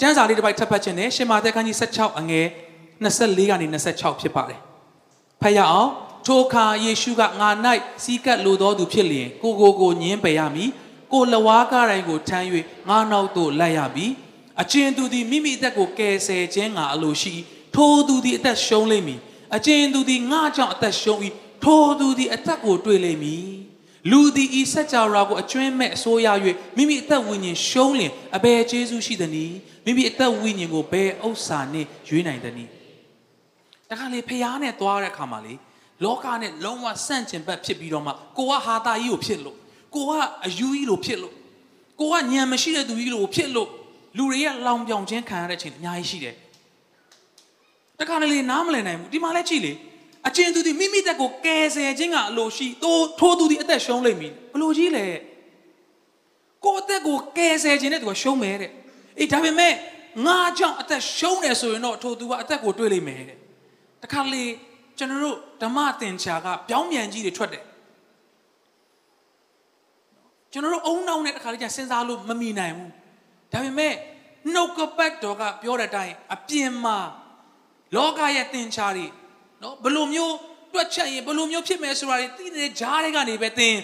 [0.00, 2.46] ကျမ်းစာလေးတစ်ပိုက်ထပ်ဖတ်ခြင်းနဲ့ရှင်မာသက်ခန်းကြီး16အငယ်
[3.04, 4.60] 24ကနေ26ဖြစ်ပါတယ်
[5.42, 5.90] ဖတ်ရအောင်
[6.26, 7.50] ထိုအခါယေရှုကငါ၌
[8.02, 10.70] စီးကပ်လိုသောသူဖြစ်လျင်ကိုကိုကိုညင်းပယ်ရမည်
[11.12, 12.46] ကိုလဝါကားတိုင်းကိုထမ်း၍
[12.88, 14.12] ငါနောက်သို့လိုက်ရမည်
[14.62, 17.34] အကျဉ်သူသည်မိမိအသက်ကိုကယ်ဆယ်ခြင်းငါအလိုရှိ
[17.74, 19.20] ထိုသူသည်အသက်ရှုံးလိမ့်မည်
[19.56, 21.20] အကျဉ်သူသည်ငါကြောင့်အသက်ရှုံး၏
[21.64, 23.48] ထိုသူသည်အသက်ကိုတွေ့လိမ့်မည်
[24.10, 26.28] လူသည်ဤစัจ java ကိုအကျွမ်းမဲ့အစိုးရ၍
[26.76, 32.70] မိမိအသက်ဝိညာဉ်ရှုံးလင်အဘယ်ကျေးဇူးရှိသနည်းမိမိအသက်ဝိညာဉ်ကိုဘယ်ဥစ္စာနှင့်ရွေးနိုင်သနည်း
[33.90, 35.54] တခါလေဖျားနဲ့သွားတဲ့အခါမှာလေ
[36.04, 39.56] လောကနဲ့လုံးဝဆန့်ကျင်ဘက်ဖြစ်ပြီးတော့မှကိုကဟာတာကြီးကိုဖြစ်လို့
[39.94, 40.10] ကိုက
[40.46, 41.34] အယူကြီးလိုဖြစ်လို့
[42.00, 43.68] ကိုကညံမရှိတဲ့သူကြီးလိုဖြစ်လို့
[44.16, 46.34] လူတွေကလောင်ပြောင်ချင်းခံရတဲ့အချိန်အများကြီးရှိတယ်
[48.00, 49.72] တခါလေနားမလည်နိုင်ဘူးဒီမှာလဲကြည့်လေ
[50.28, 55.06] အချင်းသူဒီမိမိတက်ကိုကယ်ဆယ်ခြင်းကအလိုရှိသို့ထိုးသူဒီအသက်ရှုံးလိမ့်မည်ဘလို့ကြီးလဲ
[56.64, 58.70] ကိုအသက်ကိုကယ်ဆယ်ခြင်းနဲ့သူကရှုံးမယ်တဲ့
[59.18, 59.72] အေးဒါပေမဲ့
[60.26, 63.38] ငါကြောင့်အသက်ရှုံးတယ်ဆိုရင်တော့ထိုသူကအသက်ကိုတွေ့လိမ့်မယ်တဲ့
[64.02, 64.44] တခါလေ
[64.98, 67.64] ကျွန်တော်တို့ဓမ္မသင်္ချာကပြောင်းပြန်ကြီးတွေထွက်တယ်
[70.52, 72.90] ကျွန်တော်တို့အုံနောက်နဲ့တခါလေကျစဉ်းစားလို့မမိနိုင်ဘူး
[73.52, 73.94] ဒါပေမဲ့
[74.52, 76.98] နှုတ်ကပတ်တော်ကပြောတဲ့အတိုင်းအပြင်မှာ
[77.96, 79.06] လောကရဲ့သင်္ချာတွေ
[79.62, 80.34] နော်ဘလို့မျိုး
[80.74, 83.76] တွက်ချက်ရင်ဘလို့မျိုးဖြစ်မယ်ဆိုတာတွေသိနေတဲ့ဂျားတွေကနေပဲသင်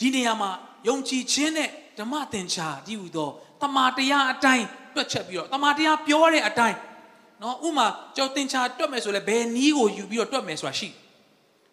[0.00, 0.50] ဒီနေရာမှာ
[0.88, 3.30] ယုံကြည်ခြင်းနဲ့ဓမ္မသင်္ချာဒီဟူသော
[3.62, 6.76] တမာတရားအတိုင်းတွက်ချက်ပြီးတော့တမာတရားပြောတဲ့အတိုင်း
[7.42, 10.88] နော်ဥမာကြောက်တင်ချာတွက်မယ်ဆိုလဲဘယ်နီးကိုယူပြီးတော့တွက်မယ်ဆိုတာရှိ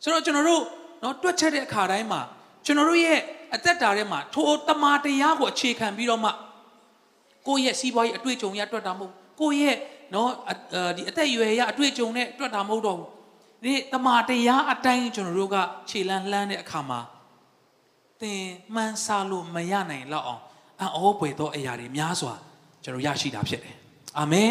[0.04, 0.64] ဆိုတော့ကျွန်တော်တို့
[1.04, 2.22] နော်တွက်ချက်တဲ့အခါတိုင်းမှာ
[2.66, 3.20] ကျွန်တော်တို့ရဲ့
[3.56, 6.32] အသက်တာထဲမှာထိုတမာတရားကိုအခြေခံပြီးတော့မှ
[7.48, 9.78] ကိုယ့်ရဲ့စီးပွားရေးအတွေ့အကြုံရတွက်တာမဟုတ်ကိုယ့်ရဲ့
[10.14, 10.30] နော်
[10.96, 13.10] ဒီအသက်အရွယ်ရအတွေ့အကြုံနဲ့တွက်တာမဟုတ်တော့ဘူး
[13.64, 15.58] ဒီတမာတရားအတိုင်းကျွန်တော်တို့က
[15.90, 17.00] ခြေလန်းလှမ်းတဲ့အခါမှာ
[18.22, 18.42] သင်
[18.76, 20.42] မှန်းဆလို့မရနိုင်တော့အောင်
[20.80, 22.34] အံ့ဩပွေသောအရာတွေများစွာ
[22.84, 23.76] ကျွန်တော်ရရှိတာဖြစ်တယ်
[24.20, 24.50] အာမင်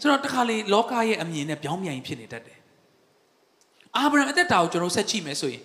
[0.00, 2.58] ဆိုတော့တခါလေလောကရဲ့အမြင်နဲ့ပြောင်းပြန်ဖြစ်နေတတ်တယ်
[3.96, 5.62] အာဗြဟံအသက်တာကိုကျွန်တော်ဆက်ကြည့်မယ်ဆိုရင်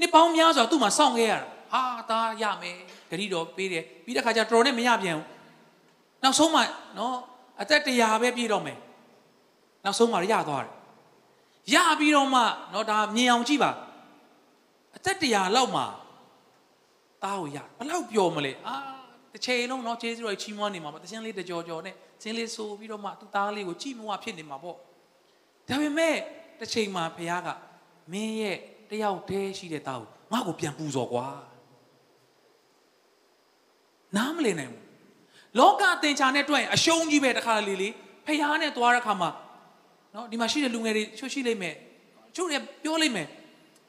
[0.00, 1.40] နှစ်ပေါင်းများစွာသူ့မှာစောင့်ခဲ့ရတာ
[1.72, 2.76] ဟာသားရမယ်
[3.10, 5.26] ဂရိတော်ပေးတယ်ပြီးတဲ့ခါကျတော်နဲ့မရပြန်ဘူး
[6.22, 6.60] နောက်ဆုံးမှ
[6.98, 7.16] နော်
[7.60, 8.78] အသက်တရာပဲပြည့်တော့မယ်
[9.84, 10.72] နောက်ဆုံးမှရသွားတယ်
[11.74, 13.70] ရပြီးတော့မှနော်ဒါမြင်အောင်ကြည့်ပါ
[14.96, 15.82] အသက်တရာလောက်မှ
[17.22, 18.76] သားကိုရဘလောက်ပျော်မလဲအာ
[19.32, 24.76] တစ်ချိန်လုံးနော်ကျေးဇူးတော်ချီးမွမ်းနေမှာပေါ့တခြင်းလေးတကြောကြောနဲ့စင်းလေးဆိုပြီးတော့မှသူ့သားလေးကိုကြည်မွားဖြစ်နေမှာပေါ့
[25.68, 26.16] ဒါပေမဲ့
[26.60, 27.48] တစ်ချိန်မှာဘုရားက
[28.12, 28.56] မင်းရဲ့
[28.90, 31.26] တယောက်တည်းရှိတဲ့သားကိုငါ့ကိုပြန်ပူဇော်ကွာ
[34.16, 34.84] နားမလည်နိုင်ဘူး
[35.58, 37.88] လောကသင်္ချာနဲ့တွေ့ရင်အရှုံးကြီးပဲတခါလေလေ
[38.26, 39.30] ဖះနဲ့သွားတဲ့ခါမှာ
[40.14, 41.74] နော်ဒီမှာရှိတဲ့လူငယ်တွေချွတ်ရှိလိမ့်မယ်
[42.36, 43.28] ချို့တွေပြောလိမ့်မယ်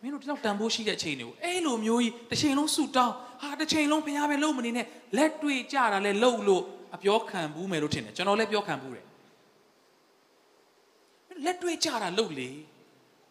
[0.02, 4.86] မင်းတို့ဒီလောက်တန်ဖိုးရှိတဲ့အချိန်တွေကိုအဲ့လိုမျိုးကြီးတစ်ချိန်လုံးဆူတောင်းဟာတစ်ချိန်လုံးဖះပဲလုံးမနေနဲ့
[5.18, 6.64] လက်တွေ့ကြတာလဲလှုပ်လို့
[6.96, 9.06] အပြောခံဘူးမယ်လို့ထင်တယ်ကျွန်တော်လည်းပြောခံဘူးတယ်
[11.46, 12.50] လက်တွေ့ကြတာလှုပ်လေ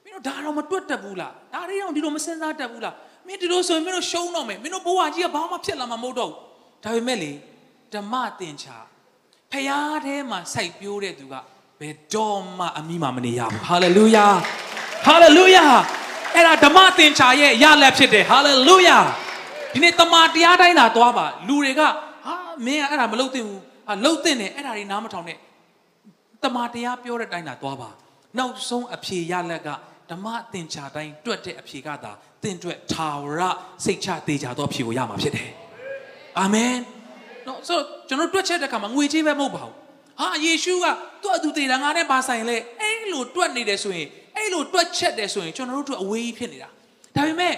[0.04, 2.94] မင်းတို့ဒါတော့မတွတ်တတ်ဘူးလားဒါတွေတော့ဒီလိုမစင်စားတတ်ဘူးလား
[3.26, 6.38] မင်းဒီလိုဆိုရင်မင်းတို့ရှုံးတော့မယ်မင်းတို့ဘဝကြီးကဘာမှဖြစ်လာမှာမဟုတ်တော့ဘူး
[6.84, 7.32] ဒါပေမဲ့လေ
[7.92, 8.76] ဓမ္မသင်္ချာ
[9.52, 11.34] ဖယားထဲမှာစိုက်ပျိုးတဲ့သူက
[11.80, 14.26] ဘယ်တော့မှအမိမမနေရဘူးဟာလေလုယာ
[15.06, 15.66] ဟာလေလုယာ
[16.36, 18.98] အဲ့ဒါဓမ္မသင်္ချာရဲ့ရလက်ဖြစ်တယ်ဟာလေလုယာ
[19.72, 21.88] ဒီနေ့တမန်တရားတိုင်းသာသွားပါလူတွေကဟာ
[22.66, 25.38] မင်းကအဲ့ဒါမလုပ်သင့်ဘူးဟာလုပ်သင့်တယ်အဲ့ဒါတွေနားမထောင်နဲ့
[26.44, 27.88] တမန်တရားပြောတဲ့အတိုင်းသာသွားပါ
[28.38, 29.68] နောက်ဆုံးအဖြေရလက်က
[30.10, 33.42] ဓမ္မသင်္ချာတိုင်းတွက်တဲ့အဖြေကသာသင်တွက်ထာဝရ
[33.84, 35.50] စိတ်ချသေးကြသောအဖြေကိုရမှာဖြစ်တယ်
[36.38, 36.74] အာမင်
[37.46, 39.74] နော်ဆိုတော့ကျွန်တော်တွက်ချက်တဲ့အခါမှာငွေကြေးပဲမဟုတ်ပါဘူး
[40.20, 40.86] ဟာယေရှုက
[41.22, 44.08] သူ့အတူတည်တာငါနဲ့ပါဆိုင်လဲအဲ့လိုတွက်နေတယ်ဆိုရင်
[44.46, 46.68] အဲ့လိုတွက်ချက်တယ်ဆိုရင်ကျွန်တော်တို့တို့အဝေးကြီးဖြစ်နေတာ
[47.16, 47.54] ဒါပေမဲ့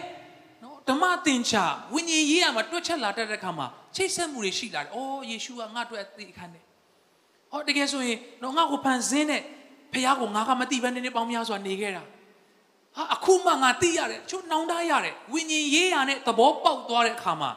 [0.63, 6.65] နော်ဓမ္မသင်္ချာဝိညာဉ်ရေးရမှာတွက်ချက်လာတတ်တဲ့အခါမှာချိတ်ဆက်မှုတွေရှိလာတယ်။အော်ယေရှုကငါ့အတွက်အသေးခံတယ်။
[7.51, 9.43] ဟောတကယ်ဆိုရင်တော့ငါ့ကိုဖန်ဆင်းတဲ့
[9.93, 12.05] ဖခင်ကိုငါကမသိဘဲနေနေပေါင်းများစွာနေခဲ့တာ။
[12.97, 17.51] ဟာအခုမှငါသိရတယ်ချို့နှောင်းတရတယ်ဝိညာဉ်ရေးရနဲ့သဘောပေါက်သွားတဲ့အခါမှာ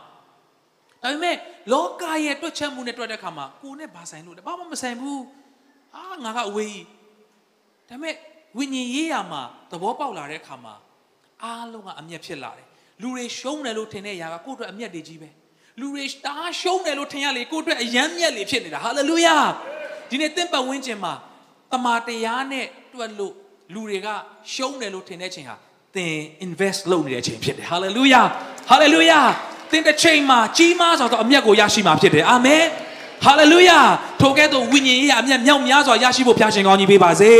[1.03, 1.35] ဒါပေမဲ့
[1.73, 5.23] လောကရဲ့တွက်ချက်မှုနဲ့တွက်တဲ့အခါမှာကိုနဲ့ဘာဆိုင်လို့လဲဘာမှမဆိုင်ဘူး
[5.95, 6.81] အာငါကအဝေး
[7.89, 8.15] ဒါပေမဲ့
[8.57, 10.75] ဝိညာဉ်ရေးရမှာသဘောပေါက်လာတဲ့အခါမှာ
[11.43, 12.67] အားလုံးကအမျက်ဖြစ်လာတယ်
[13.01, 15.29] လူတွေရှုံးတယ်လို့ထင်တဲ့ຢာကကိုယ့်အတွက်အမျက်တွေကြီးပဲ
[15.79, 19.37] လူတွေတားရှုံးတယ်လို့ထင်ရလေကိုယ့်အတွက်အယမ်းမျက်လေဖြစ်နေတာဟာလေလုယာ
[20.09, 21.13] ဒီနေ့သင်ပတ်ဝန်းကျင်မှာ
[21.71, 23.33] တမာတရားနဲ့တွက်လို့
[23.73, 24.07] လူတွေက
[24.53, 25.55] ရှုံးတယ်လို့ထင်တဲ့ချိန်ဟာ
[25.95, 28.25] သင် invest လုပ်နေတဲ့အချိန်ဖြစ်တယ် hallelujah
[28.71, 29.25] hallelujah
[29.71, 32.63] သင်တစ်ချိန်မှာကြီးမားစွာသောအမျက်ကိုရရှိမှာဖြစ်တယ်အာမင်
[33.25, 33.79] ဟာလေလုယာ
[34.21, 37.33] ထိုကဲ့သို့ဝိညာဉ်ရေးအမျက်မြောက်များစွာရရှိဖို့ဖျားရှင်ကောင်းကြီးပေးပါစေ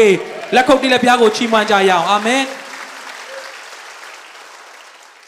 [0.56, 2.44] လက်ခုပ်တီးလက်ဖျားကိုချီးမွမ်းကြရအောင်အာမင်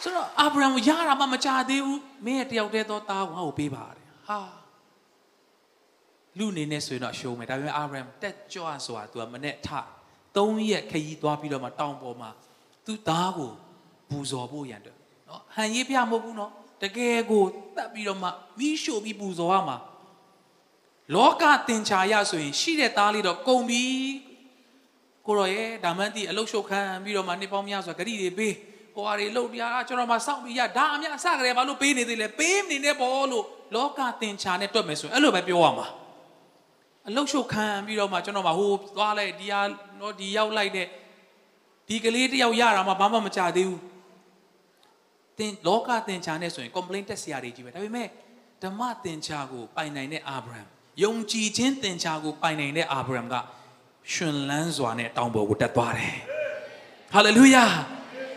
[0.01, 4.39] ဆိုတော့အာဗြဟံကိုရတာမှမကြသေးဘူးမင်းရဲ့တယောက်တည်းသောသားကိုငါ့ကိုပေးပါတယ်ဟာ
[6.37, 9.69] လူအနေနဲ့ဆိုရင်တော့ရှုံးမယ်ဒါပေမဲ့အာဗြဟံတက်ကြွစွာသူကမနဲ့ထ
[10.37, 12.29] သုံးရက်ခရီးသွားပြီးတော့မှတောင်ပေါ်မှာ
[12.85, 13.51] သူ့သားကို
[14.09, 14.95] ပူဇော်ဖို့ရန်တယ်
[15.29, 16.51] နော်ဟန်ရေးပြမဟုတ်ဘူးနော်
[16.83, 17.43] တကယ်ကို
[17.75, 19.77] တတ်ပြီးတော့မှမိရှို့ပြီးပူဇော်ရမှာ
[21.15, 23.85] လောကတင်ချာရဆိုရင်ရှိတဲ့သားလေးတော့ကုန်ပြီ
[25.27, 28.53] ကိုရောရဲ့ဒါမှန်တိအလုတ်ရှုပ်ခံပြီးတော့မှနှစ်ပေါင်းများစွာဂရိတွေပေး
[28.95, 35.87] ကိုဟာတွေလှုပ်တရားကျွန်တော်မှစောင့်ပြီးရဒါအမြအစကလေးဘာလို့ပေးနေသေးလဲပေးနေနေပေါ်လို့လောကတင်ချာနဲ့တွက်မယ်ဆိုရင်အဲ့လိုပဲပြောရမှာ
[37.07, 39.61] အလုတ်ရှုပ်ခံပြီးတော့မှကျွန်တော်မှဟိုသွားလိုက်ဒီဟာ
[40.01, 40.87] တော့ဒီရောက်လိုက်တဲ့
[41.87, 43.81] ဒီကလေးတယောက်ရတာမှဘာမှမကြသေးဘူး
[45.37, 48.07] တင်လောကတင်ချာနဲ့ဆိုရင် complaint တက်စရာတွေကြီးပဲဒါပေမဲ့
[48.63, 50.61] ဓမ္မတင်ချာကိုပိုင်နိုင်တဲ့အာဗြဟံ
[51.01, 53.35] ယုံကြည်ခြင်းတင်ချာကိုပိုင်နိုင်တဲ့အာဗြဟံက
[54.13, 56.15] ရှင်လန်းစွာနဲ့တောင်ပေါ်ကိုတက်သွားတယ်
[57.13, 57.65] ဟာလေလုယာ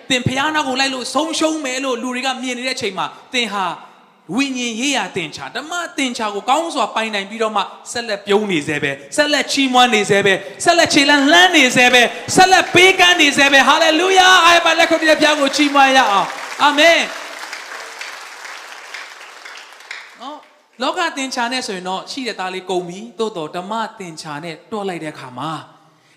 [0.08, 3.64] သင်ဖျားနာကိုလိုက်လို့ဆုံးရှုံးမယ်လို့လူတွေကမြင်နေတဲ့အချိန်မှာသင်ဟာ
[4.36, 12.02] ဝိညာဉ်ရေးရာတင်ချာဓမ္မတင်ချာကိုကောင်းစွာပိုင်နိုင်ပြီးတော့မှဆက်လက်ပြုံးနေစေပဲဆက်လက်ချီးမွမ်းနေစေပဲဆက်လက်ခြေလန်းလှမ်းနေစေပဲ
[12.36, 16.28] ဆက်လက်ပေးကမ်းနေစေပဲဟာလေလုယာအိုင်ပါလက်ခုပ်တဲ့ဖျားကိုချီးမွမ်းရအောင်
[16.62, 17.00] အာမင်
[20.20, 20.38] နော်
[20.82, 25.50] လောကသင်္ချာနဲ့ဆိုရင်တော့ရှိတဲ့သားလေးကုန်ပြီသို့တော်ဓမ္မသင်္ချာနဲ့တွက်လိုက်တဲ့အခါမှာ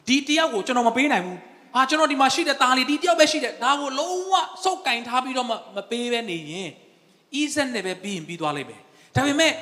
[0.07, 1.37] ဒီတယောက်ကိုကျွန်တော်မပေးနိုင်ဘူး
[1.73, 6.69] ဟာကျွန်တော်ဒီမှာရှိတဲ့သားလေးဒီတယောက်ပဲရှိတယ်ဒါကိုလုံးဝစုပ်ကင်ထားပြီးတော့မမပေးပဲနေရင်
[7.39, 8.81] ဤစက်နဲ့ပဲပြီးရင်ပြီးသွားလိမ့်မယ်
[9.15, 9.53] ဒါပေမဲ့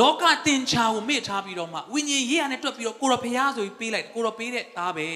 [0.00, 5.06] လောကသင်္ချာကိုမေ့ထားပြီးတော့မှဝိညာဉ်ရေးရနဲ့တွက်ပြီးတော့ကိုရောဖျားဆိုပြီးပေးလိုက်ကိုရောပေးတဲ့သားပဲ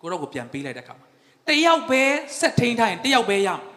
[0.00, 1.06] ကိုရောကိုပြန်ပေးလိုက်တဲ့အခါမှာ
[1.48, 2.02] တယောက်ပဲ
[2.40, 3.71] ဆက်ထိန်ထားရင်တယောက်ပဲရမယ်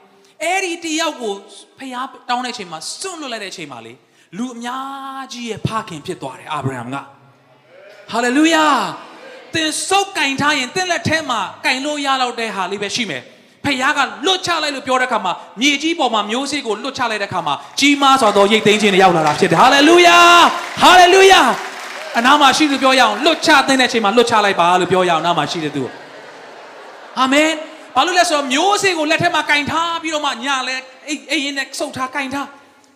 [0.46, 1.34] အဲ့ဒီတယောက်ကို
[1.80, 3.94] ဖျားတောင်းတဲ့အချိန်မှာစွန့်လွတ်လိုက်တဲ့အချိန်မှာလေ
[4.38, 6.98] လူအများကြီးရဲ့ဖခင်ဖြစ်သွားတယ်အာဗြဟံက
[8.12, 8.66] ဟာလေလုယာ
[9.54, 13.22] သင်စုပ်ကင်ထားရင်သင်လက်ထဲမှာကင်လို့ရတော့တဲ့ဟာလေးပဲရှိမယ်
[13.66, 20.20] ဖခင်ကလွတ်ချလိုက်လို့ပြောတဲ့အခါမှာမြေကြီးပေါ်မှာမျိုးစေ့ကိုလွတ်ချလိုက်တဲ့အခါမှာကြီးမားစွာသောရိတ်သိမ်းခြင်းတွေရောက်လာတာဖြစ်တယ်ဟာလေလုယာ
[20.82, 21.42] ဟာလေလုယာ
[22.18, 25.92] အနာမှာရှိသူပြောရအောင်လွတ်ချတဲ့အချိန်မှာလွတ်ချလိုက်ပါလို့ပြောရအောင်နားမှာရှိတဲ့သူကို
[27.20, 27.50] အာမင်
[27.96, 30.76] ဘာလို့လဲဆိုတော့မျိုးစေ့ကိုလက်ထက်မှာကင်ထားပြီးတော့မှညာလဲ
[31.08, 32.48] အိတ်အိတ်ရင်နဲ့စုပ်ထားကင်ထား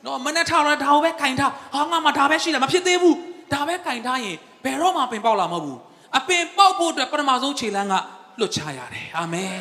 [0.06, 3.18] နော်မနဲ့ထားတော့ဒါပဲကင်ထားဟာငါမှဒါပဲရှိတယ်မဖြစ်သေးဘူး
[3.54, 5.80] ဒါပဲကင်ထားရင်ဘယ်တော့မှပင်ပေါက်လာမဟုတ်ဘူး
[6.18, 7.94] အပင်ပေါက်ဖို့အတွက်ပထမဆုံးခြေလမ်းက
[8.40, 9.54] လွတ်ချရတယ်အာမင်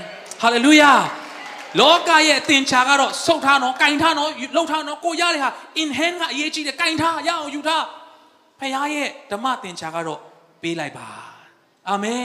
[0.42, 0.92] ဟာလေလုယာ
[1.80, 5.50] လောကရဲ့အသင်္ချာကတော့စုပ်ထားနော်ကင်ထားနော်လှုပ်ထားနော်ကိုရတဲ့ဟာ
[5.82, 7.84] in hand ကအရေးကြီးတယ်ကင်ထားရအောင်ယူထား
[8.60, 10.20] ဖခင်ရဲ့ဓမ္မသင်္ချာကတော့
[10.62, 11.08] ပေးလိုက်ပါ
[11.88, 12.22] အာမင်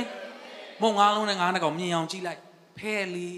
[0.82, 2.40] မုံငါးလုံးနဲ့ငါးနှကောင်မြင်အောင်ကြည့်လိုက်
[2.78, 3.32] ဖဲလီ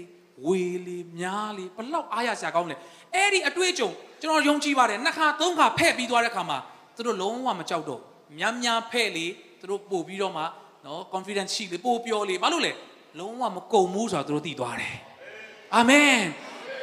[0.46, 2.76] ဝေလီများလီဘလောက်အားရစရာကောင်းလဲ
[3.14, 3.90] အဲ့ဒီအတွေ့အကြုံ
[4.22, 6.58] ကျွန်တော်ယုံကြည်ပါတယ်နှစ်ခါသုံးခါဖဲ့ပြီးသွားတဲ့ခါမှာ
[6.96, 8.00] သူတို့လုံးဝမကြောက်တော့
[8.38, 9.26] များများဖဲ့လေ
[9.60, 10.42] သူတို့ပို့ပြီးတော့မှ
[10.86, 12.72] နော် confidence ရှိလေပို့ပြောလေဘာလို့လဲ
[13.18, 14.96] လုံးဝမကုံဘူးဆိုတာသူတို့သိသွားတယ်
[15.74, 16.20] အာမင်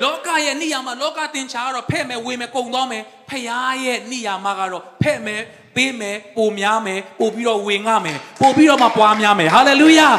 [0.04, 3.46] လောကရဲ့နိယာမလောကတင်ချာကတော့ဖဲ့မယ်ဝေမယ်ကုံသွားမယ်ဖခင်
[3.86, 5.42] ရဲ့နိယာမကတော့ဖဲ့မယ်
[5.76, 10.10] ပေးမယ်ပိုများမယ်ပို့ပြီးတော့ဝေငှမယ်ပို့ပြီးတော့မှပွားများမယ်ဟာလေလုယာ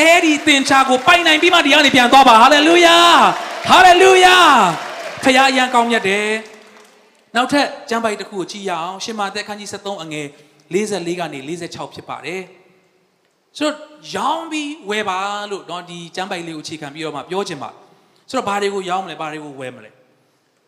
[0.00, 2.96] အဲ့ဒီသင်္ချာကိုပိုင်နိုင်ပြီးမှဒီကနေပြန်သွားပါဟာလေလုယာ
[3.68, 4.36] ဟာလေလုယာ
[5.22, 6.28] ဖခင်အရန်ကောင်းမြတ်တယ်
[7.36, 10.26] နောက်ထပ်ကျမ်းပိုက်တစ်ခုကိုကြည့်ရအောင်ရှင်မာသက်ခန်းကြီး73အငယ်
[10.74, 12.42] 44ကနေ46ဖြစ်ပါတယ်
[13.58, 13.76] ဆိုတော့
[14.14, 15.18] ရောင်းပြီးဝယ်ပါ
[15.50, 17.70] လို့တော့ဒီကျမ်းပိုက်လေးကိုအခြေခံပြီးတော့မှပြောချင်ပါ
[18.30, 19.90] ဆိုတော့ဘာတွေကိုရောင်းမလဲဘာတွေကိုဝယ်မလဲ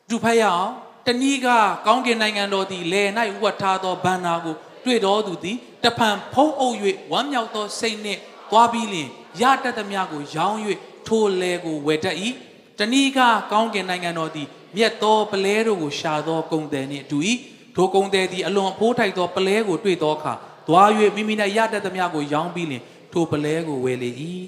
[0.08, 0.70] သူဖတ်ရအောင်
[1.06, 1.48] တနည်းက
[1.86, 3.08] ကောင်းကင်နိုင်ငံတော်သည်လယ်၌
[3.42, 6.76] ဝတ်ထားသောဘန္နာကိုတွေ့တော်သူသည်တဖန်ဖုံးအုပ်၍
[7.12, 9.08] ဝမ်းမြောက်သောစိတ်နှင့် သွားပြီးလျင်
[9.40, 10.58] ရတတ်သမျှကိုရောင်း၍
[11.06, 12.16] ထိုလယ်ကိုဝယ်တတ်၏
[12.78, 13.18] တနည်းက
[13.52, 17.18] ကောင်းကင်နိုင်ငံတော်သည်မြတ်သောပလဲတို့ကိုရှာသောကုံတယ်နှင့်တူ၏
[17.74, 20.32] ထိုကုံတယ်သည်အလွန်အဖိုးထိုက်သောပလဲကိုတွေ့သောအခါ
[20.66, 22.82] သွား၍မိမိ၌ရတတ်သမျှကိုရောင်းပြီးလျင်
[23.12, 24.10] ထိုပလဲကိုဝယ်လေ၏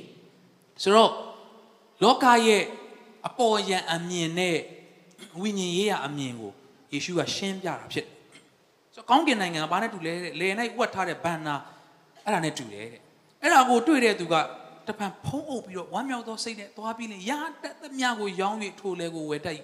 [0.82, 1.12] ဆိုတော့
[2.02, 2.62] လောကရဲ့
[3.26, 4.56] အပေါ်ယံအမြင်နဲ့
[5.40, 6.52] ဝိညာဉ်ရေးရအမြင်ကို
[6.92, 8.06] ယေရှုကရှင်းပြတာဖြစ်
[8.94, 11.54] ဆိုတော့ကောင်းကင်နိုင်ငံကဘာနဲ့တူလဲတဲ့လေ၌ဝတ်ထားတဲ့ဘန္နာ
[12.24, 13.01] အဲ့ဒါနဲ့တူတယ်တဲ့
[13.41, 14.35] အဲ့ဒါကိုတွေ့တဲ့သူက
[14.87, 17.31] တပံဖုံးအုပ်ပြီးတော့ဝမ်းမြောက်သောစိတ်နဲ့သွားပြီးလင်ရ
[17.63, 19.59] တတ်သမျှကိုရောင်း၍ထိုလဲကိုဝယ်တတ်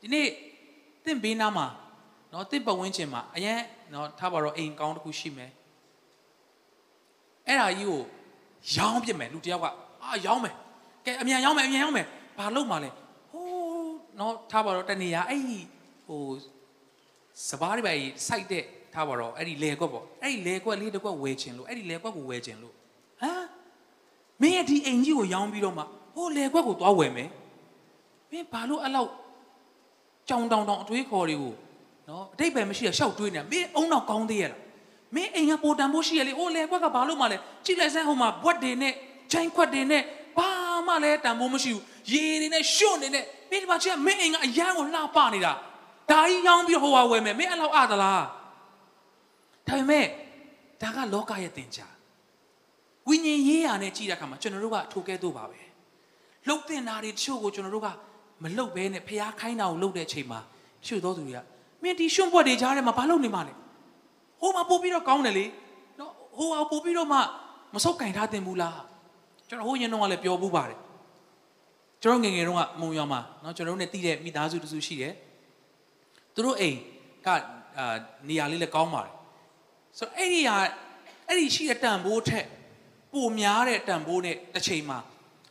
[0.00, 0.28] ဒီနေ့
[1.04, 1.66] တင့်ဘေးနားမှာ
[2.30, 3.60] เนาะတင့်ပတ်ဝန်းကျင်မှာအရင်
[3.90, 5.50] เนาะထားပါတော့အိမ်ကောင်းတစ်ခုရှိမယ်
[7.46, 8.00] အဲ့ဒါကြီးကို
[8.76, 9.66] ရောင်းပြစ်မယ်လူတယောက်က
[10.02, 10.54] အာရောင်းမယ်
[11.04, 12.06] ကဲအမြန်ရောင်းမယ်အမြန်ရောင်းမယ်
[12.38, 12.90] ဘာလုပ်မှလဲ
[13.32, 15.60] ဟိုးเนาะထားပါတော့တနေရအဲ့ဒီ
[16.06, 16.22] ဟို
[17.48, 17.94] စပားတွေပဲ
[18.28, 18.64] စိုက်တဲ့
[18.99, 22.73] ထားပါတော့အဲ့ဒီလေကွက်ပေါ့အဲ့ဒီလေကွက်လေးတစ်ကွက်ဝယ်ခြင်းလို့အဲ့ဒီလေကွက်ကိုဝယ်ခြင်းလို့
[23.21, 23.45] ဟမ်
[24.41, 25.83] မင်းရဲ့ဒီအိမ်ကြီးကိုရောင်းပြီးတော့မှ
[26.15, 27.29] ဟိုလေခွက်ကိုသွားဝယ်မယ်
[28.31, 29.09] မင်းဘာလို့အဲ့လောက်
[30.29, 31.53] ကြောင်တောင်တောင်အတွေးခေါ်တွေကို
[32.09, 34.59] နော်အတိတ်ပဲမရှိရရှောက်တွေးနေမင်းအုံနောက်ကောင်းသေးရလား
[35.15, 38.93] မင်းအိမ်ကပိုတန်ဖို့ရှိရလေအိုးလေခွက်ကဘာလို့မှလဲကြည့်လိုက်စမ်းဟိုမှာဘွက်တွေနဲ့
[39.31, 40.03] ချိုင်းခွက်တွေနဲ့
[40.37, 40.49] ဘာ
[40.87, 45.53] မှလည်းတန်ဖို့မရှိဘူးရေတွေနဲ့ရှွန့်နေနဲ့မင်းဒီမှာချစ်မင်းအိမ်ကအရန်ကိုလှပနေတာ
[46.11, 48.23] ဒါကြီးရောင်းပြီးဟိုဟာဝယ်မယ်မင်းအဲ့လောက်အသလား
[49.68, 50.06] ဒါပေမဲ့
[50.82, 51.94] ဒါကလောကရဲ့တင်ကြား
[53.08, 55.60] ဝိညာဉ်ရေးရာနဲ့ကြည့်တဲ့အခါမှာကျွန်တော်တို့ကထိုကဲ့သို့ပါပဲ
[56.46, 57.88] လှုပ်တင်တာတွေတချို့ကိုကျွန်တော်တို့က
[58.42, 60.40] မလှုပ်ဘဲနဲ့ဖျားခိုင်းတာကိုလှုပ်တဲ့အချိန်မှာ
[60.82, 61.40] တချို့သောသူတွေက
[61.82, 63.54] မင်းဒီရှွန့်ပွက်တွေကြားထဲမှာဘာလုပ်နေမှလဲ
[64.40, 65.44] ဟိုမှာပို့ပြီးတော့ကောင်းတယ်လေ
[65.98, 67.18] နော်ဟိုဟာပို့ပြီးတော့မှ
[67.74, 68.80] မဆုပ်ကင်ထားတင်ဘူးလား
[69.48, 70.78] ကျွန်တော်ဟိုရင်တော့ကလည်းပြောဘူးပါတယ်
[72.02, 75.14] ကျွန်တော်ငယ်ငယ်တုန်းကမုံရွာမှာเนาะကျွန်တော်တို့ ਨੇ တည်တဲ့မိသားစုတစုရှိတယ်
[76.34, 76.76] သူတို့အိမ်
[77.26, 77.28] က
[77.78, 77.96] အာ
[78.28, 79.14] နေရာလေးလည်းကောင်းပါတယ်
[79.97, 80.57] ဆိုတော့အဲ့ဒီဟာ
[81.27, 82.45] အဲ့ဒီရှိတဲ့တန်ဖိုးထက်
[83.13, 84.99] ပိုများတဲ့တန်ဖိုးနဲ့တစ်ချိန်မှာ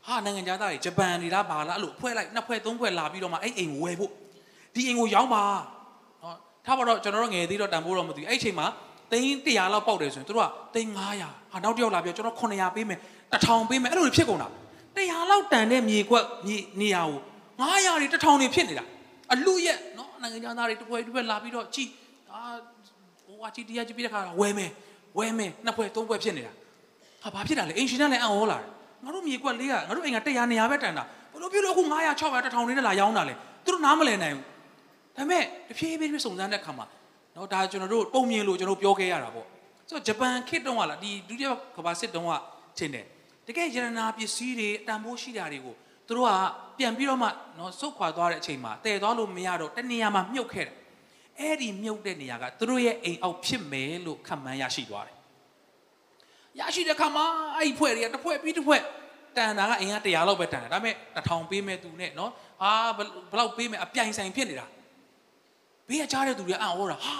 [0.07, 4.13] ဟာနိုင်ငံခြားသားတွေဂျပန်တွေလားဘာလားအဲ့လိုဖွဲ့လိုက်နှစ်ဖွဲ့သုံးဖွဲ့လာပြီးတော့မှအဲ့အိမ်ဝယ်ဖို့
[4.75, 5.45] ဒီအိမ်ကိုရောင်းပါ
[6.23, 8.67] နော်ထားပါတော့ကျွန်တော်တို့ငယ်သေးတော့တန်ဖိုးတော့မသိဘူးအဲ့ချိန်မှာ
[9.11, 10.43] သိန်း100လောက်ပေါက်တယ်ဆိုရင်တို့က
[10.75, 12.99] သိန်း900ဟာနောက်တစ်ယောက်လာပြောကျွန်တော်900ပေးမယ်
[13.33, 14.49] 1000ပေးမယ်အဲ့လိုဖြစ်ကုန်တာ
[14.97, 17.21] 100လောက်တန်တဲ့မြေကွက်မြေနေရာကို
[17.61, 18.85] 900တွေ1000တွေဖြစ်နေတာ
[19.33, 21.89] အလူရက်နော်နိုင်ငံခြားသားတွေတစ်ပွဲတစ်ပွဲလာပြီးတော့ကြည်
[22.33, 22.41] အာ
[23.41, 24.71] ဝါချီတရားချီပြီးတဲ့ခါကဝဲမယ်
[25.19, 26.53] ဝဲမယ်နှစ်ဖွဲသုံးဖွဲဖြစ်နေတာ
[27.23, 28.69] ဟာဘာဖြစ်တာလဲအင်ရှင်ကလည်းအံ့ဩလာတယ်
[29.05, 34.45] ငါတို့မြေကွက်လေးကငါတို့အိမ်က100နေရာပဲတန်တာဘလို့ပြုလို့အခု900 600 1000လေးနဲ့လာရောင်းတာလေသူတို့နားမလည်နိုင်ဘူး
[35.17, 36.87] ဒါပေမဲ့တဖြည်းဖြည်းစုံစမ်းတဲ့ခါမှာ
[37.37, 39.47] နော်ဒါကျွန်တော်တို့ပုံမြင်လို့ကျွန်တော်ပြောခဲ့ရတာပေါ့
[39.89, 42.33] ဆိုတော့ဂျပန်ခေတ်တုန်းကလားဒီဒုတိယကမ္ဘာစစ်တုန်းက
[42.79, 43.05] ထင်တယ်
[43.47, 45.75] တကယ်ရတနာပစ္စည်းတွေတန်ဖိုးရှိတာတွေကို
[46.07, 46.33] သူတို့က
[46.79, 50.75] ပြန်ပြီးတော့မှနော်စုတ်ခွာသွားတဲ့အချိန်မှာတည်သွားလို့မရတော့တနေရာမှာမြုပ်ခဲ့တယ်
[51.41, 55.17] အဲ့ဒီမြုပ်တဲ့နေရာကသူတို့ရဲ့အိမ်အောက်ဖြစ်မယ်လို့ခံမှန်းရရှိသွားတယ်
[56.61, 57.25] ရရှိတဲ့ခါမှာ
[57.57, 58.83] အဲ့ဒီဖွဲ့တွေကတစ်ဖွဲ့ပြီးတစ်ဖွဲ့
[59.37, 62.31] တန်တာကအိမ်က100လောက်ပဲတန်တယ်ဒါပေမဲ့1000ပေးမဲ့သူနဲ့နော်
[62.63, 62.71] ဟာ
[63.33, 64.67] ဘလောက်ပေးမဲ့အပြိုင်ဆိုင်ဖြစ်နေတာ
[65.89, 67.17] ဘေးကကြားတဲ့သူတွေအံ့ဩတာဟာ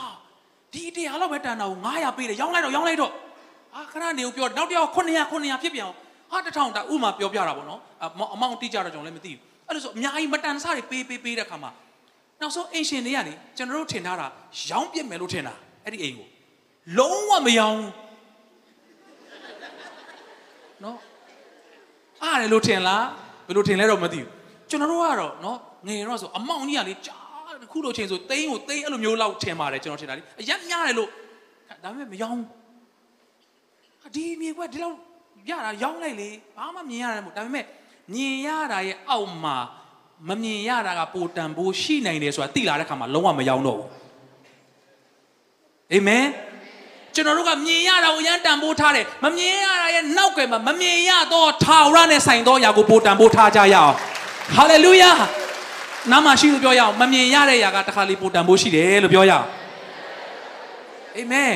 [0.75, 3.13] ဒီ100လောက်ပဲတန်တာကို900ပေးတယ်ရောင်းလိုက်တော့ရောင်းလိုက်တော့
[3.75, 5.97] အာခဏနေဦးပြောနောက်တစ်ယောက်900 900ဖြစ်ပြန်အောင်
[6.33, 7.81] ဟာ1000တာဥမာပြောပြတာပေါ့နော်
[8.35, 11.71] အမောင်းတိကြတော့ကျွန်တော်လည်းမသိဘူးအဲ့လို့ဆိုအများကြီးမတန်ဆတွေပေးပေးပေးတဲ့ခါမှာ
[12.41, 14.27] နောက်ဆုံးအင်ရှင်တွေကနေကျွန်တော်တို့ထင်ထားတာ
[14.69, 16.27] ရောင်းပြစ်မယ်လို့ထင်တာအဲ့ဒီအိမ်ကို
[16.99, 17.85] လုံးဝမရောင်း
[20.85, 20.99] နော်
[22.23, 23.05] အားတယ်လို့ထင်လား
[23.47, 24.29] ဘယ်လိုထင်လဲတော့မသိဘူး
[24.71, 31.09] ကျွန်တော်တို့ကတော့နော်ငယ်တော့ဆိုအမောင်ကြီးကလေကြားတစ်ခုလိုချိန်ဆိုတိန်းကိုတိန်းအဲ့လိုမျိုးလောက်ထင်ပါတယ်ကျွန်တော်ထင်တာလေအရက်များတယ်လို့
[31.83, 32.43] ဒါပေမဲ့မရောင်း
[34.15, 34.97] ဒီမြေကွက်ဒီလောက်
[35.51, 37.65] ရတာရောင်းလိုက်လေဘာမှမြင်ရတယ်မို့ဒါပေမဲ့
[38.15, 39.57] မြင်ရတာရဲ့အောက်မှာ
[40.30, 43.88] မမြင်ရတာကပိုတန်ဖိုးရှိနိုင်တယ်ဆိုတာသိလာတဲ့ခါမှာလုံးဝမရောတော့ဘူး
[45.94, 46.26] အာမင်
[47.16, 53.94] ကျွန်တော်တို့ကမြင်ရတာကိုရန်တန်ဖိုးထားတယ်မမြင်ရတာရဲ့နောက်ကယ်မှာမမြင်ရတော့ထာဝရနဲ့ဆိုင်သောအရာကိုပိုတန်ဖိုးထားကြရအောင်
[54.56, 55.12] ဟာလေလုယာ
[56.12, 59.46] နာမရှိလို့ပြောရအောင်မမြင်ရတဲ့အရာကတစ်ခါလေးပိုတန်ဖိုးရှိတယ်လို့ပြောရအောင်
[61.18, 61.54] အာမင်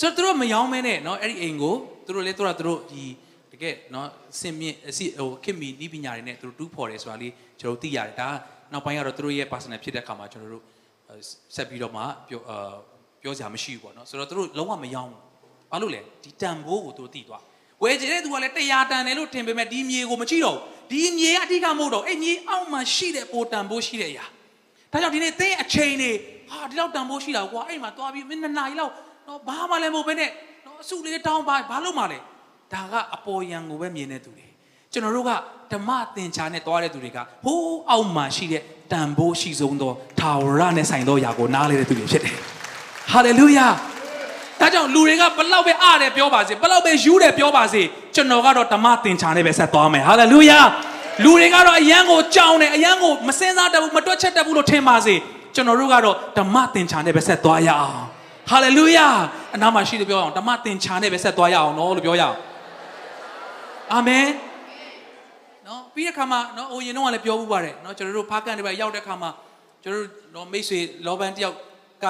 [0.00, 1.74] ဆိုတော့သူတို့မယောင်းမဲနဲ့เนาะအဲ့ဒီအိမ်ကို
[2.06, 3.27] သူတို့လေသူတို့သူတို့ဒီတ
[3.62, 4.06] ကယ်เนาะ
[4.40, 8.28] စင်မြင့်အစီဟိုခင်မီနီးပညာတွေနဲ့သူတို့တူးဖော်တယ်ဆိုတာလေးကျွန်တော်သိရတယ်ဒါ
[8.72, 10.64] နောက်ပိုင်းကတော့သူတို့ရဲ့ personal ဖြစ်တဲ့အခါမှာကျွန်တော်တို့
[11.54, 12.74] ဆက်ပြီးတော့မှပြောအာ
[13.22, 15.20] ပြောစရာမရှိဘူးပေါ့နော်ဆိုတော့သူတို့လုံးဝမယောင်းဘူး
[15.70, 17.42] ဘာလို့လဲဒီတန်ဖိုးကိုသူတို့သိသွား
[17.82, 24.24] ဝယ်ကြတဲ့သူကလည်းတရားတန်တယ်လို့ထင်ပေမဲ့ဒီမြေကိုမကြည့်တော့ဘူးဒီမြေကအဓိကမဟုတ်တော့အဲ့မြေအောက်မှာရှိတဲ့ပိုတန်ဖိုးရှိတဲ့အရာ
[24.92, 26.10] ဒါကြောင့်ဒီနေ့သင်အချိန်နေ
[26.50, 28.92] ဟာဒီလောက်တန်ဖိုးရှိတာကွာအဲ့မှာသွားပြီးမင်းနှစ်နာရီလောက်
[29.28, 30.30] တော့ဘာမှလည်းမဟုတ်ဘဲနဲ့
[30.66, 32.18] တော့အစုလေးတောင်းပါဘာလို့မှလဲ
[32.73, 34.45] ဒါကအပေါ်ယံကိုပဲမြင်တဲ့သူတွေ
[34.91, 35.31] ကျွန်တော်တို့က
[35.73, 42.35] ဓမ္မသင်္ချာနဲ့သွားတဲ့သူတွေကဟိုးအောက်မှာရှိတဲ့တန်ဖိုးရှိဆုံးသောထာဝရနဲ့ဆိုင်သောຢာကိုနားလေတဲ့သူတွေဖြစ်တယ်
[43.11, 43.67] ဟာလေလုယာ
[44.59, 47.81] ဒါကြောင့်လူတွေကဘလောက်ပဲအားတယ်ပြောပါစေဘလောက်ပဲယူတယ်ပြောပါစေ
[48.15, 50.59] ကျွန်တော်ကတော့ဓမ္မသင်္ချာနဲ့ပဲဆက်သွားမယ်ဟာလေလုယာ
[51.23, 55.15] လူတွေကတော့အယံကိုကြောင်းတယ်အယံကိုမစင်စားတတ်ဘူးမတွက်ချက်တတ်ဘူးလို့ထင်ပါစေ
[55.55, 58.03] ကျွန်တော်တို့ကတော့ဓမ္မသင်္ချာနဲ့ပဲဆက်သွားရအောင်
[58.49, 59.07] ဟာလေလုယာ
[59.55, 62.35] အနာမရှိလို့ပြောအောင်ဓမ္မသင်္ချာနဲ့ပဲဆက်သွားရအောင်နော်လို့ပြောရအောင်
[63.93, 64.27] အာမင်
[65.67, 69.31] နော်ပြီးတဲ့ခါမှာနော်ဟိုရင်တော့ကလည်းပြောဘူးပါတယ်နော်ကျွန်တော်တို့ဖားကန်တွေပဲရောက်တဲ့ခါမှာ
[69.83, 71.55] ကျွန်တော်တို့နော်မိတ်ဆွေလောဘန်တယောက်
[72.03, 72.05] က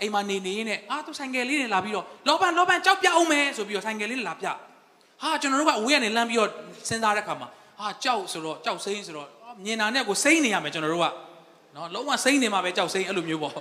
[0.00, 4.46] အိမ်မှာနေနေနဲ့အာသူဆိုင်ကယ်လေးနဲ့လာပြီးတော့လောဘန်လောဘန်ကြောက်ပြအောင်မယ်ဆိုပြီးတော့ဆိုင်ကယ်လေးနဲ့လာပြ
[5.22, 6.50] ဟာကျွန်တော်တို့ကအဝေးကနေလမ်းပြီးတော့
[6.88, 7.48] စဉ်းစားတဲ့ခါမှာ
[7.80, 9.28] ဟာကြောက်ဆိုတော့ကြောက်စိမ့်ဆိုတော့
[9.64, 11.06] မြင်တာနဲ့ကိုစိမ့်နေရမယ်ကျွန်တော်တို့က
[11.74, 13.54] နော်လုံးဝစိမ့်နေမှာပဲကြောက်စိမ့်အဲ့လိုမျိုးပေါ့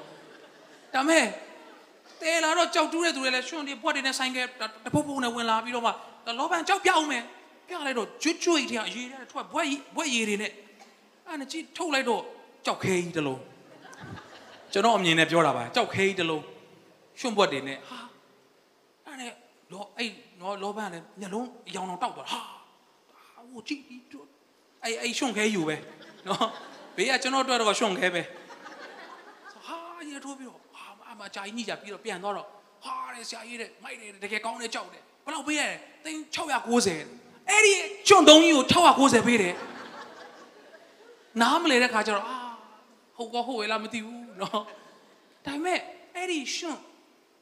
[0.94, 1.24] ဒါမဲ့
[2.22, 4.46] တဲလာတော့ကြောက်တူးတဲ့သူတွေလည်းရွှွန်တွေဘွက်တွေနဲ့ဆိုင်ကယ်
[4.86, 5.92] တဖုတ်ဖုတ်နဲ့ဝင်လာပြီးတော့မှ
[6.40, 7.24] လောဘန်ကြောက်ပြအောင်မယ်
[7.72, 10.52] ပြလိုက်တော့ကျွတ်ကျွတ်ကြီးတဲ့အရေးတဲ့ထွက်ဘွက်ဘွက်ရည်တွေနဲ့
[11.28, 12.22] အဲ့ဒါကြည့်ထုတ်လိုက်တော့
[12.66, 13.42] ကြောက်ခဲကြီးတစ်လုံး
[14.74, 16.44] ကျွန်တော်အမြင်နဲ့ပြောတာပါကြောက်ခဲကြီးတစ်လုံး
[17.20, 18.00] ရွှွန့်ဘွက်တွေနဲ့ဟာ
[19.06, 19.28] အဲ့ဒါ
[19.72, 20.10] လောအဲ့
[20.42, 22.42] နော်လောဘန်လည်းမျက်လုံးအယောင်အောင်တောက်သွားဟာ
[23.52, 24.02] ဟိုကြည့်ပြီး
[24.84, 25.76] အဲ့အဲ့ရှုံခဲယူပဲ
[26.28, 26.48] နော်
[26.96, 28.22] ဘေးကကျွန်တော်တို့တော့ရှုံခဲပဲ
[29.66, 29.78] ဟာ
[30.10, 32.48] ရေထိုးပြီးတော့ဟာအမအကြာကြီးညှိကြပြီးတော့ပြန်သွားတော့
[32.84, 35.70] ဟာတဲ့ဆရာကြီးတဲ့မိုက်တယ်တကယ်ကောင်းတယ်ကြောက်တယ်ဘယ်လောက်ပေးရလဲ
[36.04, 37.74] သိန်း690 အဲ့ဒီ
[38.08, 39.56] ကျွန်းသုံးကြီးကို690ပေးတယ်
[41.42, 42.38] နားမလဲတဲ့ခါကျတော့အာ
[43.16, 44.52] ဟုတ်ကောဟုတ်ဝဲလားမသိဘူးနော်
[45.46, 45.80] ဒါပေမဲ့
[46.16, 46.82] အဲ့ဒီရှွန့်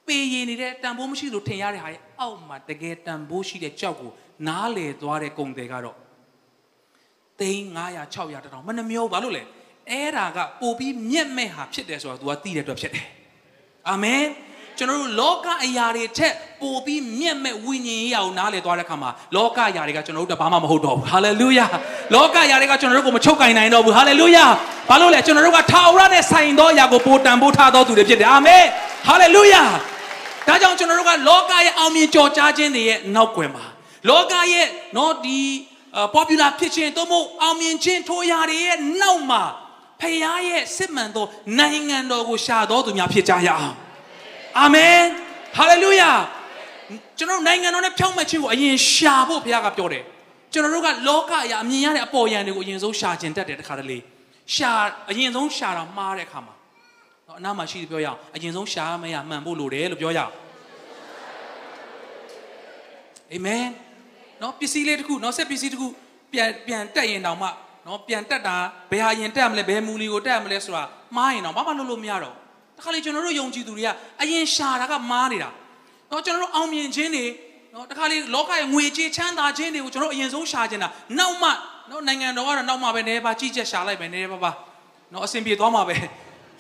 [0.08, 4.12] ပေရင်နေတဲ့တန်ဖိုးမရှိလို့ထင်ရတဲ့ဟာရဲ့အောက်မှာတကယ်တန်ဖိုးရှိတဲ့ကြောက်ကို
[4.48, 5.98] နားလေသွားတဲ့ကုံတယ်ကတော့
[7.40, 9.44] သိန်း900 600တောင်မနှမျိုးဘာလို့လဲ
[9.92, 13.06] အဲ့ဒါကပို့ပြီးမြက်မဲ့ဟာဖြစ်တယ်ဆိုတော့ तू ကသိတဲ့အတွက်ဖြစ်တယ်
[13.90, 14.24] အာမင်
[14.78, 21.66] ကျွန်တော်တို့လောကအရာတွေထက် ပိုပြီးမြက်မဲ့ဝိညာဉ်ရေးအောင်နားလေသွားတဲ့ခါမှာလောကအရာတွေကကျွန်တော်တို့တဘာမှမဟုတ်တော့ဘူးဟာလေလုယာ
[22.16, 24.46] လောကအရာတွေကကျွန်တော်တို့ကိုမချုပ်ကင်နိုင်တော့ဘူးဟာလေလုယာ
[24.90, 28.64] ဘာလို့လဲကျွန်တော်တို့ကထာဝရနဲ့ဆိုင်သောအရာကိုပိုတန်ဖိုးထားသောသူတွေဖြစ်တယ်အာမင်
[29.08, 29.64] ဟာလေလုယာ
[30.48, 33.66] ဒါကြောင့်ကျွန်တော်တို့ကလောကရဲ့အောင်မြင်ကြော်ကြားခြင်းတွေရဲ့နောက်ွယ်မှာ
[34.10, 34.68] လောကရဲ့
[34.98, 35.40] နော်ဒီ
[36.16, 39.44] popular ဖြစ်ခြင်းသို့မဟုတ်အောင်မြင်ခြင်းထိုးရာတွေရဲ့နောက်မှာ
[40.02, 40.18] ဖခင်
[40.48, 41.26] ရဲ့စစ်မှန်သော
[41.60, 43.76] နိုင်ငံတော်ကိုရှာတော်သူများဖြစ်ကြရအောင်
[44.60, 44.98] အာမင်
[45.58, 46.12] ဟာလေလုယာ
[47.18, 50.04] ကျွန်တော်နိုင်ငံတော်နဲ့ဖြောင့်မတ်ခြင်းကိုအရင်ရှာဖို့ဘုရားကပြောတယ်
[50.54, 53.98] ကျွန်တော်တို့ကလောကအရာအမြင်ရတဲ့အပေါ်ယံတွေကိုအရင်ဆုံးရှာခြင်းတတ်တယ်တခါတလေ
[54.56, 54.72] ရှာ
[55.10, 56.54] အရင်ဆုံးရှာတာမှားတဲ့အခါမှာ
[57.28, 60.34] တော့အနားမှာရှိတယ်ပြောရအောင်အရင်ဆုံးရှာမရမှန်ဖို့လိုတယ်လို့ပြောရအောင်
[63.34, 63.66] အာမင်
[64.42, 65.88] နော်ပစ္စည်းလေးတစ်ခုနော်ဆက်ပစ္စည်းတစ်ခု
[66.34, 67.48] ပြန်ပြန်တက်ရင်တောင်မှ
[67.86, 68.56] နော်ပြန်တက်တာ
[68.92, 70.84] ဘယ်ဟာရင်တက်မလဲဘယ်မူလီကိုတက်မလဲဆိုတာ
[71.16, 72.36] မှားရင်တော့ဘာမှလုပ်လို့မရတော့
[72.78, 73.90] တခါလေကျွန်တော်တို့ယုံကြည်သူတွေက
[74.22, 75.50] အရင်ရှာတာကမှားနေတာ
[76.12, 77.26] နော်ကျွန်တော်တို့အောင်မြင်ခြင်းတွေ
[77.74, 81.50] နော်တခါလေလောကရဲ့ငွေကြေးချမ်းသာခြင်းတွေကိုကျွန်တော်အရင်ဆုံးရှာခြင်းတာနောက်မှ
[81.90, 84.52] နော်နိုင်ငံတော်ကတော့နောက်မှပဲနေပါကြီးချက်ရှာလိုက်မယ်နေပါပါ
[85.14, 85.96] နော်အဆင်ပြေသွားမှာပဲ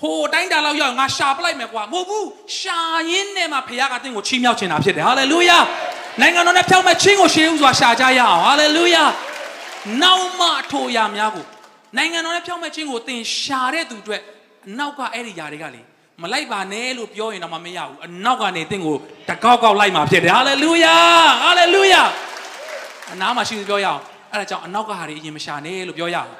[0.01, 2.27] ဟိုအတိုင်းတာလောက်ရောက်ငါရှာပလိုက်မယ်ကွာမဟုတ်ဘူး
[2.59, 2.79] ရှာ
[3.11, 5.57] ရင်းနဲ့မှဖခင်ကတင့်ကိုချီးမြှောက်ခြင်းတာဖြစ်တယ်ဟာလေလုယာ
[6.21, 9.03] နိုင်ငံတော်နဲ့ဖြောင့်မတ်ခြင်းကိုရှေးဥစွာရှာကြရအောင်ဟာလေလုယာ
[10.01, 11.45] နောက်မှအထိုအရာများကို
[11.97, 14.21] နိုင်ငံတော်နဲ့ဖြောင့်မတ်ခြင်းကိုသင်ရှာတဲ့သူအတွက်
[14.67, 15.81] အနောက်ကအဲ့ဒီຢာတွေကလေ
[16.22, 18.96] မလိုက်ပါနဲ့လို့ပြောရင်တော့မရဘူးအနောက်ကနေသင်ကို
[19.28, 20.96] တကောက်ကောက်လိုက်မှာဖြစ်တယ်ဟာလေလုယာ
[21.42, 22.02] ဟာလေလုယာ
[23.12, 24.00] အနားမှာရှိသူပြောရအောင်
[24.32, 26.30] အဲ့ဒါကြောင့်အနောက်ကဟာတွေအရင်မရှာနဲ့လို့ပြောရအောင်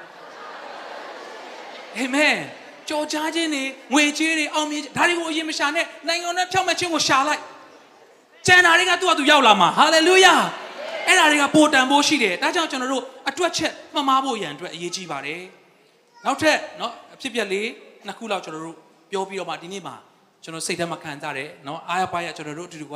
[1.96, 2.36] အာမင်
[2.88, 7.42] ကြော်ကြားခြင်းတွေငွေကြေးတွေအောင်မြင်ဒါတွေကိုအရင်မရှာနဲ့နိုင်ငံနဲ့ဖြောင့်မတ်ခြင်းကိုရှာလိုက်
[8.46, 10.34] ကျန်တာတွေကသူ့အတူရောက်လာမှာဟာလေလုယာ
[11.06, 15.42] အဲ့ဒါတွေကပိုတန်ဖို့ရှိတယ်ဒါကြောင့်ကျွန်တော်တို့အတွက်ချက်မှမားဖို့ရန်အတွက်အရေးကြီးပါတယ်
[16.24, 17.66] နောက်ထပ်เนาะအဖြစ်ပြက်လေး
[18.06, 18.78] နှစ်ခုလောက်ကျွန်တော်တို့
[19.11, 19.95] ပြောပြီးတော့မှဒီနေ့မှာ
[20.43, 22.95] ကျွန်တော်စိတ်ထဲမှာခံစားတယ်နော်အားရပါရကျွန်တော်တို့အတူတူက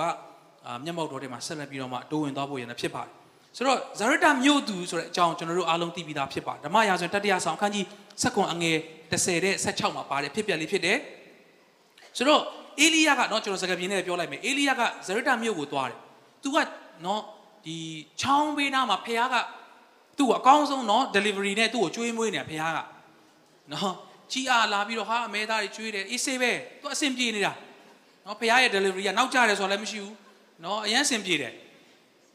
[0.83, 3.11] မျက်မှောက်တော်ထဲမှာဆက်လက်ပြီးတော့မှတိုးဝင်သွားဖို့ရနေဖြစ်ပါတယ်
[3.57, 7.85] ဆိုတော့ဇာရတမြို့သူဆိုတဲ့အကြောင်းကျွန်တော်တို့အားလုံးသိပြီးသားဖြစ်ပါဓမ္မရာဇဝင်တတိယဆောင်အခန်းကြီး
[8.21, 8.77] 7ခွန်အငယ်
[9.11, 10.97] 30တဲ့16မှာပါတယ်ဖြစ်ပြလေးဖြစ်တယ်
[12.17, 12.41] ဆိုတော့
[12.79, 15.97] အေလိယကနော်ကျွန်တော်စကားပြင်းနဲ့ပြောလိုက်မယ်အေလိယကဇရတမြို့ကိုသွားတယ်
[16.43, 16.57] သူက
[17.05, 17.21] နော်
[17.65, 17.77] ဒီ
[18.21, 19.35] ချောင်းဘေးနားမှာဖခင်က
[20.17, 22.79] သူ့ကိုအကောင်းဆုံးနော် delivery နဲ့သူ့ကိုကျွေးမွေးနေတာဖခင်က
[23.73, 23.93] နော်
[24.33, 27.53] ကြီးအားလာပြီးတော့ဟာအမဲသားတွေကျွေးတယ်အေးဆေးပဲသူအဆင်ပြေနေတာ
[28.25, 30.15] နော်ဖခင်ရဲ့ delivery ကနောက်ကျတယ်ဆိုတော့လည်းမရှိဘူး
[30.63, 31.53] နော်အရန်အဆင်ပြေတယ်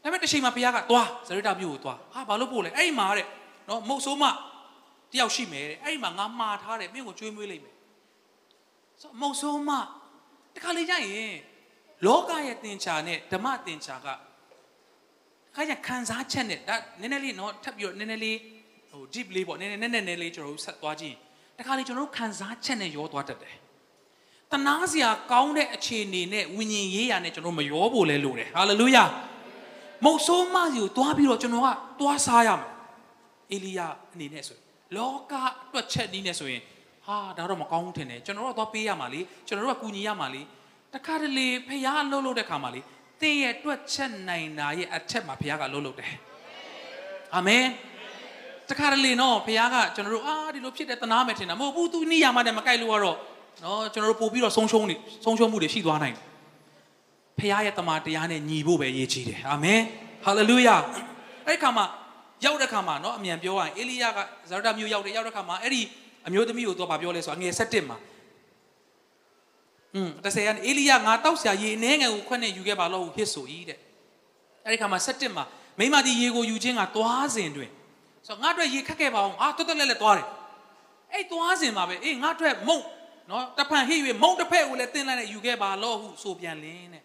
[0.03, 3.27] ဒါပေမဲ့တစ်ချိန်မှာဖခင်ကသွားဇရိတာမြို့ကိုသွားဟာဘာလို့ပို့လဲအဲ့မှာတဲ့
[3.69, 4.23] နော်မုတ်ဆိုးမ
[5.11, 7.75] တယောက်ရှိမယ်တဲ့အဲ့မှာငါမှားထားတယ်မင်းကိုကျွေးမွေးလိုက်မယ်
[9.01, 9.71] ဆိုမုတ်ဆိုးမ
[10.55, 11.33] တခါလေကြရင်
[12.05, 14.07] လောကရဲ့သင်္ချာနဲ့ဓမ္မသင်္ချာက
[15.55, 18.37] ခါကျခံစားချက်နဲ့ဒါနည်းနည်းလေးနော်ထပ်ပြီးတော့နည်းနည်းလေး
[18.91, 21.15] ဟို deep လေးပေါ့နည်းနည်းနည်းနည်းလေးကျွန်တော်တို့ဆက်သွားကြည့်
[21.59, 23.55] တခါလေကျွန်တော်တို့ခံစားချက်နဲ့ရောသွားတတ်တယ်
[24.51, 29.03] တနာစရာကောင်းတဲ့အခြေအနေနဲ့ဝိညာဉ်ရေးရာနဲ့ကျွန်တော်မရောဖို့လဲလိုတယ်ဟာလေလုယာ
[30.05, 31.67] မုတ်ဆိုးမစီကိုသွားပြီးတော့ကျွန်တော်က
[31.99, 32.69] သွားစားရမယ်
[33.51, 33.79] အေလိယ
[34.13, 34.57] အနေနဲ့ဆို
[34.95, 36.61] လောကအတွက်ချက်နည်းနဲ့ဆိုရင်
[37.05, 40.41] ဟာဒါတော့မကောင်းဘူးထင်တယ်ကျွန်တော်တို့ကသွားပေးရမှာလေကျွန်တော်တို့ကကူညီရမှာလေ
[40.93, 42.81] တခါတလေဖះလှုပ်လှုပ်တဲ့ခါမှာလေ
[43.21, 46.13] သင်ရဲ့အတွက်ချက်နိုင်တာရဲ့အထက်မှာဘုရားကလှုပ်လှုပ်တယ်
[47.35, 47.63] အာမင်
[48.69, 53.17] တခါတလေနော်ဘုရားကကျွန်တော်တို့အာဒီလိုဖြစ်တဲ့တနာမယ်ထင်တာမဟုတ်ဘူးသူနိယာမနဲ့မကိုက်လို့ကတော့
[53.63, 56.25] နော်ကျွန်တော်တို့ပို့ပြီးတော့ဆုံးရှုံးနေဆုံးရှုံးမှုတွေရှိသွားနိုင်တယ်
[57.39, 59.81] ဘုရားရဲ့တမန်တရားနဲ့ညီဖို့ပဲရည်ကြီးတယ်အာမင်
[60.25, 60.75] ဟာလေလုယာ
[61.45, 61.85] အဲ့ဒီခါမှာ
[62.45, 65.81] ရောက်တဲ့ခါမှာနော်အမြန်ပြောရရင်အေလိယကဇာရတမြို့ရောက်တယ်ရောက်တဲ့ခါမှာအဲ့ဒီ
[66.27, 67.97] အမျိုးသမီးကိုတော့ဗာပြောလဲဆိုအငယ်7မှာ
[69.95, 73.77] อืมတဆယ်ကအေလိယငါတောက်ဆရာရေအနှဲငယ်ကိုခွက်နဲ့ယူခဲ့ပါလို့ဟစ်ဆို၏တဲ့
[74.65, 75.43] အဲ့ဒီခါမှာ7မှာ
[75.79, 77.71] မိမဒီရေကိုယူခြင်းကသွားစဉ်တွင်
[78.29, 80.27] ဆိုငါအတွက်ရေခက်ခဲ့ပါအောင်အာတွတ်တွတ်လဲလဲသွားတယ်
[81.13, 82.79] အဲ့သွားစဉ်မှာပဲအေးငါအတွက်မုံ
[83.29, 87.03] နော်တဖန်ဟိ၍မုံတစ်ဖက်ကိုလည်းတင်းလိုက်နဲ့ယူခဲ့ပါလို့ဟုဆိုပြန်လင်းတဲ့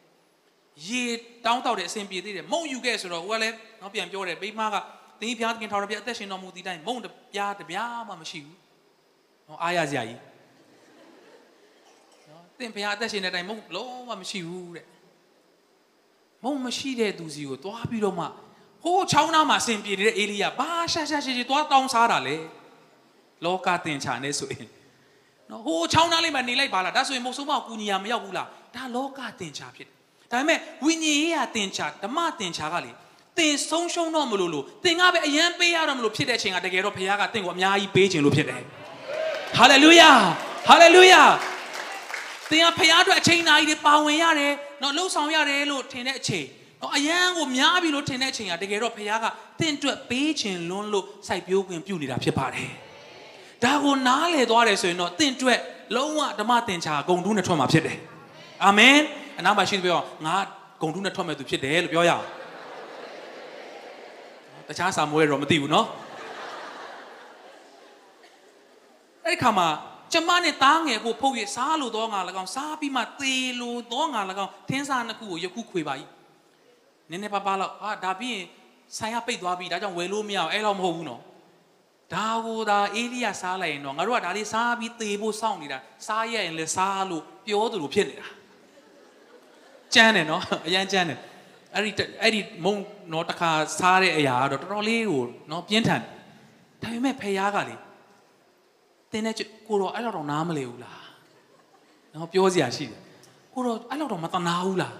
[0.88, 1.02] ရေ
[1.44, 4.76] တောင်းတောက်တဲ့အစဉ်ပြေသေးတယ်မုံယူခဲ့ဆိုတော့ဟိုကလည်းနော်ပြန်ပြောတယ်ပိမက
[5.20, 8.58] တင်းကြီးဖျားသခင်ထောင်ရပြအသက်ရှင်တော်မူသည့်တိုင်မုံတပြားတပြားမှမရှိဘူး
[9.48, 10.20] နော်အားရစရာကြီး
[12.28, 14.86] နော်သင်ဖျားအသက်ရှင်တဲ့အတိုင်မုံလုံးဝမရှိဘူးတဲ့
[16.44, 18.26] မုံမရှိတဲ့သူစီကိုတွားပြီးတော့မှ
[18.84, 22.36] ဟဟိုးချောင်းသားမှာအစဉ်ပြေနေတဲ့အေလိယဘာရှာရှာရှိရှိသွားတောင်းစားတာလေ
[23.44, 24.68] လောကတင်ချာနေဆိုရင်
[25.50, 32.90] နော်ဟိုးချောင်းသားလေးမှာနေလိုက်ပါလားဒါဆိုရင်မုတ်ဆိုးမကူညီရမရောက်ဘူးလားဒါလောကတင်ချာဖြစ်တယ်ဒါပေမဲ့ဝိညာဉ်ရေးရတင်ချာဓမ္မတင်ချာကလေ
[33.38, 38.62] တင်ဆုံးရှုံးတော့မလို့လို့တင်ကပဲအယံပေးရတော့မလို့ဖြစ်တဲ့အချိန်ကတကယ်တော့ဘုရားကတင့်ကိုအများကြီးပေးခြင်းလို့ဖြစ်တယ်
[39.56, 40.10] ဟာလေလုယာ
[40.68, 41.22] ဟာလေလုယာ
[42.50, 46.46] သင်ကဖခင်အတွက်အချိန်နာကြီးတွေပါဝင်ရတယ်။နော်လှုပ်ဆောင်ရတယ်လို့ထင်တဲ့အချိန်။
[46.84, 49.26] နော်အယံကိုများပြီလို့ထင်တဲ့အချိန်ကတကယ်တော့ဖခင်က
[49.60, 52.68] သင်အတွက်ပေးခြင်းလွန်းလို့စိုက်ပျိုးခွင့်ပြုနေတာဖြစ်ပါတယ်။
[53.64, 55.60] ဒါကိုနားလေသွားတယ်ဆိုရင်တော့သင်အတွက်
[55.96, 57.96] လုံးဝဓမ္မသင်္ချာဂုံတူးနဲ့ထွက်မှာဖြစ်တယ်။
[58.64, 58.96] အာမင်။
[59.38, 60.34] အနာမှာရှိတယ်ပြောငါ
[60.80, 62.24] ဂုံတူးနဲ့ထွက်မဲ့သူဖြစ်တယ်လို့ပြောရအောင်။
[64.68, 65.86] တခြားစာမွေးတော့မသိဘူးနော်။
[69.24, 69.68] အဲ့ဒီခါမှာ
[70.12, 75.94] ကျမနဲ့သားငယ်ကိုဖုတ်ရစားလို့တော့ငါ၎င်းစားပြီးမှသေလို့တော့ငါ၎င်းထင်းစားနှစ်ခုကိုယခုခွေပါ၏
[77.10, 78.44] နည်းနည်းပါးပါးလောက်ဟာဒါပြီးရင်
[78.98, 81.22] ဆိုင်ရပိတ်သွားပြီဒါကြောင့်ဝယ်လို့မရအောင်အဲ့လောက်မဟုတ်ဘူးနော်
[82.14, 88.26] ဒါကိုဒါအေလိယစားလိုက်ရင်တော့ငါတို့ကဒါလေးစားပြီးသေဖို့စောင့်နေတာစားရရင်လည်းစားလို့ပြောသူလိုဖြစ်နေတာ
[89.94, 91.18] ကြမ်းတယ်နော်အရန်ကြမ်းတယ်
[91.74, 91.90] အဲ့ဒီ
[92.22, 92.74] အဲ့ဒီမုံ
[93.12, 96.00] တော့တစ်ခါစားတဲ့အရာကတော့တော်တော်လေးကိုနော်ပြင်းထန်
[96.82, 97.74] ဒါပေမဲ့ဖះကလေ
[99.12, 99.34] တင်းတဲ့
[99.68, 101.02] ကိုတော့အဲ့လောက်တော့နားမလဲဘူးလား
[102.14, 103.00] နော်ပြောစရာရှိတယ်
[103.54, 104.94] ကိုတော့အဲ့လောက်တော့မတနာဘူးလား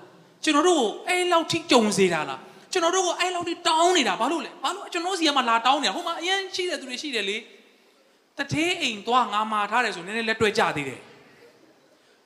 [0.44, 2.40] ကျွန်တော်တို့ကိုအဲ့လောက်ထိကြုံစေတာလား
[2.72, 7.36] ကျွန်တော်တို့ကိုအဲ့လောက်ထိတောင်းနေတာဘာလို့လဲဘာလို့ကျွန်တော်စီကမှလာတောင်းနေတာဟိုမှာအရင်ရှိတဲ့သူတွေရှိတယ်လေ
[8.38, 11.00] တထေးအိမ်သွားငါမာထားတယ်ဆိုနည်းနည်းလက်တွဲကြသေးတယ်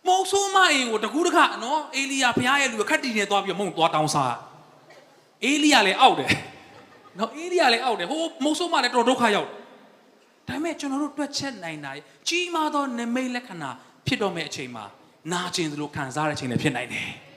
[0.07, 4.37] မုံဆိုးမအိမ်ကိုတကူးတခနော်အေလီယာဘုရားရဲ့လူခက်တီနေသွားပြီးမုံသွားတောင်းစား
[5.45, 6.31] အေလီယာလည်းအောက်တယ်
[7.19, 9.59] နော်အေလီယာလည်းအောက်တယ်ဟိုမုံဆိုးမလည်းတော်ဒုက္ခရောက်တယ်
[10.49, 11.93] ဒါပေမဲ့ကျွန်တော်တို့တွက်ချက်နိုင်တာ
[12.29, 13.71] ကြီးမားသောနမိတ်လက္ခဏာ
[14.07, 14.85] ဖြစ်တော့မဲ့အချိန်မှာ
[15.33, 17.09] နာကျင်သလိုခံစားတဲ့အချိန်လည်းဖြစ်နိုင်တယ်။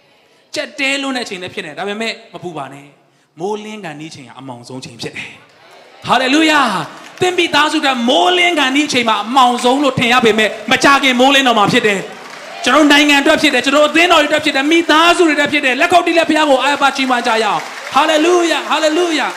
[0.56, 2.86] ကြက်တဲလုံးတဲ့အချိန်လည်းဖြစ်နေတယ်ဒါပေမဲ့မပူပါနဲ့။
[3.39, 5.30] မိုးလင်းကန်ဒီချိန်ကအမောင်ဆုံးချိန်ဖြစ်တယ်။
[6.08, 6.62] ဟာလေလုယာ။
[7.22, 11.99] သင်ပိသားစုကမိုးလင်းကန်ဒီချိန်မှာအမောင်ဆုံးလို့ထင်ရပေမဲ့မကြခင်မိုးလင်းတော့မှာဖြစ်တယ်။
[12.66, 17.62] ကျွန်တော်နိုင်ငံအတွက်ဖြစ်တယ်ကျွန်တော်အသင်းတော်တွေအတွက်ဖြစ်တယ်မိသားစုတွေအတွက်ဖြစ်တယ်လက်ခုပ်တီးလက်ဖျားကိုအာပါချီးမွမ်းကြရအောင်
[17.95, 19.28] ဟာလေလုယာဟာလေလုယာ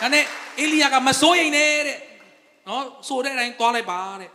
[0.00, 0.24] ဒါနဲ့
[0.60, 1.98] အေလိယကမစိုးရိမ်နဲ့တဲ့
[2.66, 4.30] နော်ဆိုတဲ့အတိုင်းသွားလိုက်ပါတဲ့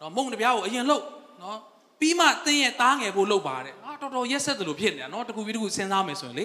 [0.00, 1.04] နော်မုံတပြားကိုအရင်လှုပ်
[1.42, 1.58] နော်
[2.00, 6.44] ပြီးမှတင်းရဲ့သားငယ်ဖို့လှုပ်ပါတဲ့ဟာ တော်တော်ရက်ဆက်သလိုဖြစ်နေတာနော်တကူပြီးတကူစဉ်းစားမယ်ဆိုရင်လေ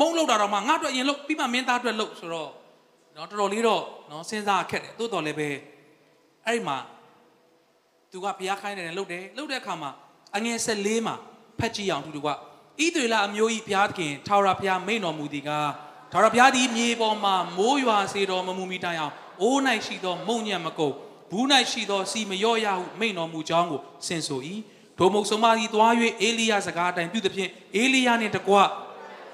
[0.00, 2.50] မုံလှုပ်တာတော့မှငါတို့အရင်လှုပ်ပြီးမှမင်းသားအတွက်လှုပ်ဆိုတော့
[3.16, 5.48] နော်တော်တော်လေးတော့နော်စဉ်းစားခက်တယ်တိုးတော်လည်းပဲ
[6.44, 6.76] အဲ့ဒီမှာ
[8.10, 9.90] သူကဘုရားခိုင်းတယ်လှုပ်တယ်လှုပ်တဲ့အခါမှာ
[10.36, 11.14] အငယ်ဆက်လေးမှာ
[11.58, 12.32] ဖတ်ကြည့်အောင်သူတို့ကဣ
[12.94, 15.50] သရေလအမျိုးကြီးဘုရားသခင်ထာဝရဘုရားမိန်တော်မူသည်က
[16.12, 20.94] ထာဝရဘုရားသည်မြေပေါ်မှာမိုးရွာစေတော်မမူမီတိုင်အောင်အိုး၌ရှိသောမုံညံမကုတ်
[21.30, 24.40] ဘူး၌ရှိသောစီမရော့ရဟုမိန်တော်မူကြောင်းကိုဆင်ဆို၏
[24.98, 25.92] ဒိုမုတ်ဆုံးမသည်သွား၍
[26.22, 28.54] အေလိယစကားအတိုင်းပြုသဖြင့်အေလိယနှင့်တကွ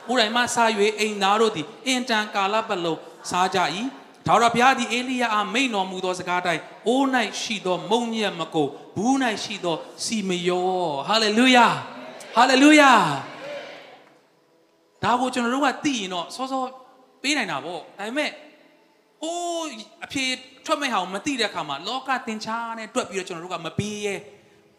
[0.09, 3.01] ကိုယ်တိုင်မှစား၍အိမ်သားတို့သည်အင်တန်ကာလပတ်လုံး
[3.31, 3.59] စားကြ၏
[4.27, 7.05] ထာဝရဘုရားသည်အေလိယအားမိန်တော်မူသောစကားအတိုင်းအိုး၌
[7.41, 11.67] ရှိသောမုံညံမကုတ်ဘူး၌ရှိသောစီမရော့ဟာလေလုယာ
[12.37, 12.93] ဟာလေလုယာ
[15.03, 16.63] ဒါကိုကျွန်တော်တို့ကသိရင်တော့စောစော
[17.23, 18.31] ပေးနိုင်တာပေါ့ဒါပေမဲ့
[19.23, 19.69] ဟိုး
[20.05, 20.25] အဖြေ
[20.67, 24.15] ထွက်မဲ့ဟာကိုမသိတဲ့အခါမှာလောကသင်္ချာနဲ့တွက်ပြီးတော့ကျွန်တော်တို့ကမပေးရဲ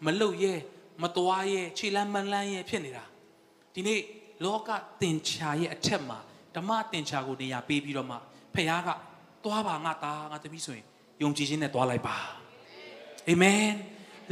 [0.04, 0.54] မလုတ်ရဲ
[1.02, 3.04] မသွားရဲခြေလမ်းမလန်းရဲဖြစ်နေတာ
[3.74, 4.00] ဒီနေ့
[4.44, 4.68] လောက
[5.00, 6.18] သင်္ချာရဲ့အထက်မှာ
[6.56, 8.16] ဓမ္မသင်္ချာကိုနေရာပေးပြီးတော့မှ
[8.54, 8.90] ဖခင်က
[9.44, 10.84] သွားပါငါသားငါသမီးဆိုရင်
[11.22, 12.16] ယုံကြည်ခြင်းနဲ့သွားလိုက်ပါ
[13.28, 13.66] အာမင်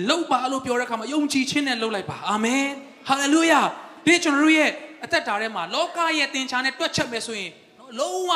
[0.08, 2.64] လှုပ်ပါလို့ပြောတဲ့အခါမှာယုံကြည်ခြင်းနဲ့လှုပ်လိုက်ပါအာမင်
[3.08, 3.60] ဟာလေလုယာ
[4.06, 4.70] ဒီကျွန်တော်တို့ရဲ့
[5.04, 7.50] အသက်တာထဲမှာလောကရဲ့သင်္ချာနဲ့တွက်ချက်မယ်ဆိုရင်
[7.98, 8.30] လုံးဝ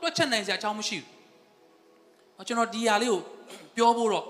[0.00, 3.20] တွက်ချက်နိုင်စရာအကြောင်းမရှိဘူးကျွန်တော်ဒီဟာလေးကို
[3.76, 4.26] ပြောဖို့တော့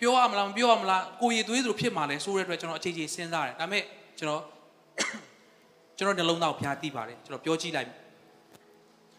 [0.00, 3.84] ပြောရမလားမပြောရမလားကိုရည်သွေးသလိုဖြစ်မှာလဲဆိုတဲ့အတွက်ကျွန်တော်အခြေအခြေစဉ်းစားတယ်ဒါပေမဲ့
[4.18, 4.42] ကျွန်တော်
[5.96, 7.88] ကျွန်တော်နှလုံးသားကိုဖျားတိပါတယ်ကျွန်တော်ပြောကြည့်လိုက်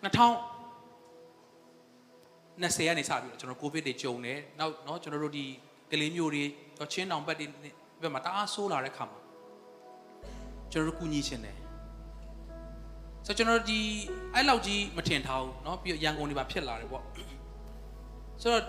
[0.04, 0.54] 2000
[2.62, 5.46] 20ကနေစပြီးတော့ကျွန်တော်ကိုဗစ်တွေကြုံတယ်နောက်เนาะကျွန်တော်တို့ဒီ
[5.92, 6.44] ကလေးမျိုးတွေ
[6.78, 7.48] တော့ချင်းတောင်ဘက်တွေ
[8.02, 9.20] ဘက်မှာတအားဆိုးလာတဲ့ခါမှာ
[10.72, 11.58] ကျွန်တော်တို့ကူညီချင်တယ်
[13.26, 13.80] ဆိုတော့ကျွန်တော်ဒီ
[14.34, 17.04] အဲ့လောက်ကြီးမထင်ထားဘူးเนาะပြီးရန်ကုန်တွေပါဖြစ်လာတယ်ပေါ့
[18.42, 18.64] ဆိုတော့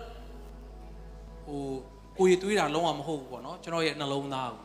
[1.46, 1.62] ဟို
[2.19, 4.63] ကိုရီတွေးတာလုံးဝမဟုတ်ဘူးပေါ့နော်ကျွန်တော်ရဲ့နှလုံးသားကို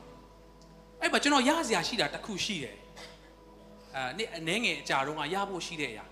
[1.01, 2.77] အဲ့မှာကျွန်တော်ရစရာရှိတာတစ်ခုရှိတယ်
[3.95, 6.05] အဲနေ့အနေငယ်အကြာတုန်းကရဖို့ရှိတဲ့အရာ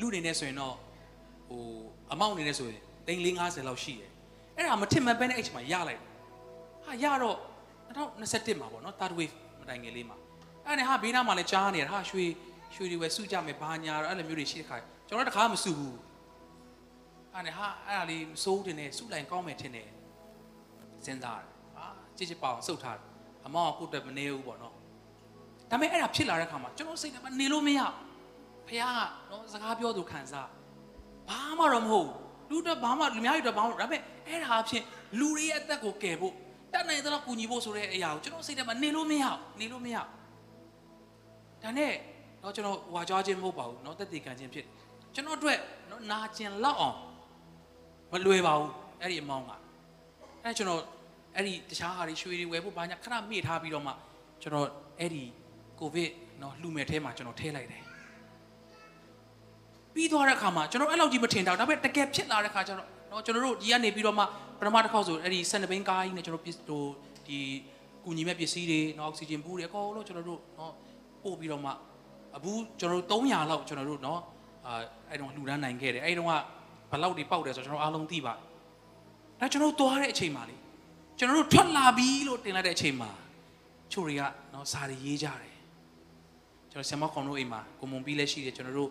[0.00, 0.74] လူနေနေဆိုရင်တော့
[1.48, 1.62] ဟို
[2.12, 4.10] အမောက်နေနေဆိုရင်တိန်50လောက်ရှိတယ်
[4.56, 6.00] အဲ့ဒါမထင်မှန်ပဲနဲ့အဲ့ချိန်မှာရလိုက်
[6.84, 7.38] ဟာရတော့
[7.94, 10.16] 2021မှာပေါ့နော် third wave မတိုင်ခင်လေးမှာ
[10.66, 12.24] အဲ့နဲ့ဟာဘေးနားမှာလည်းကြားနေတာဟာရွှေ
[12.74, 14.76] ရွှေတွေပဲစုကြမယ်ဘာညာတော့အဲ့လိုမျိုးတွေရှိတဲ့ခါ
[15.08, 15.96] ကျွန်တော်တခါမစုဘူး
[17.34, 19.88] အဲ့နဲ့ဟာအဲ့ဒါလေးမစိုးတင်နေစုလိုက်ကောင်းမယ်ထင်တယ်
[21.05, 21.85] စဉ်းစားတယ်ဟာ
[22.17, 23.05] ကြည့်ချစ်ပါအောင်စုပ်ထားတယ်
[23.45, 24.73] အမောင်ကကိုတက်မနေဘူးပေါ့နော်
[25.69, 27.79] ဒါပေမဲ့အဲ့ဒါဖြစ်လာတဲ့ခါမှာကျွန်တော်စိတ်ထဲမှာနေလို့မရ
[28.67, 30.47] ဖခင်ကနော်စကားပြောသူခံစား
[31.29, 32.09] ဘာမှတော့မဟုတ်
[32.49, 34.83] လူတော့ဘာမှလူများတွေတော့ဘာမှဒါပေမဲ့အဲ့ဒါအဖြစ်
[35.19, 36.33] လူတွေရဲ့အသက်ကိုကယ်ဖို့
[36.73, 39.25] တတ်နိုင်သလောက်ကူညီဖို့ဆိုတဲ့အရာကိုကျွန်တော်စိတ်ထဲမှာနေလို့မရ
[39.59, 39.97] နေလို့မရ
[41.63, 41.93] ဒါနဲ့
[42.43, 44.65] တော့ကျွန်တော်ဝါကြွားခြင်းမဟုတ်ပါဘူးเนาะတက်တည်ခံခြင်းဖြစ်
[45.15, 46.97] ကျွန်တော်အတွက်เนาะနာကျင်လောက်အောင်
[48.11, 48.71] မလွယ်ပါဘူး
[49.01, 49.51] အဲ့ဒီအမောင်းက
[50.43, 50.81] အဲ့ကျွန်တော်
[51.36, 53.92] အဲ့ဒီတခြားဟာတွေရွှေတွေဝယ်ဖို့ဘာညာခဏမေ့ထားပြီးတော့မှ
[54.42, 54.68] ကျွန်တော်
[55.00, 55.24] အဲ့ဒီ
[55.80, 56.10] ကိုဗစ်
[56.42, 57.82] နော်လှူမယ်ထဲမှာကျွန်တော်ထဲလိုက်တယ်
[59.94, 64.24] ပြီးသွားတဲ့အခါမှာကျွန်တော်အဲ့လောက်ကြီးမထင်တော့ဒါပေမဲ့တကယ်ဖြစ်လာတဲ့အခါကျတော့နော်ကျွန်တော်တို့ဒီကနေပြီးတော့မှ
[64.60, 66.54] ပထမတစ်ခေါက်ဆိုအဲ့ဒီဆန်တဘင်းကားကြီးနဲ့ကျွန်တော်ဟို
[67.28, 67.38] ဒီ
[68.04, 70.72] ကူညီမဲ့ပစ္စည်းတွေနော်အောက်ဆီဂျင်ဘူးတွေအကုန်လုံးကျွန်တော်တို့နော်
[71.24, 71.70] ပို့ပြီးတော့မှ
[72.36, 74.20] အဘူးကျွန်တော်တို့300လောက်ကျွန်တော်တို့နော်
[74.66, 74.74] အာ
[75.10, 76.32] အဲ့တော့လှူဒန်းနိုင်ခဲ့တယ်အဲ့တော့က
[76.90, 78.40] ဘလောက်တွေပေါက်တယ်ဆိုတော့ကျွန်တော်အားလုံးသိပါတယ်
[79.40, 80.55] ဒါကျွန်တော်သွားတဲ့အချိန်မှာလေ
[81.18, 83.10] ကျွန်တော်တို့ထွက်လာပြီလို့တင်လိုက်တဲ့အချိန်မှာ
[83.92, 85.54] ချိုတွေကနော်စာတွေရေးကြတယ်
[86.70, 88.90] ကျွန်တော်ဆရာမခေါင်တို့အိမ်မှာကိုမွန်ပြီးလည်းရှိတယ်ကျွန်တော်တို့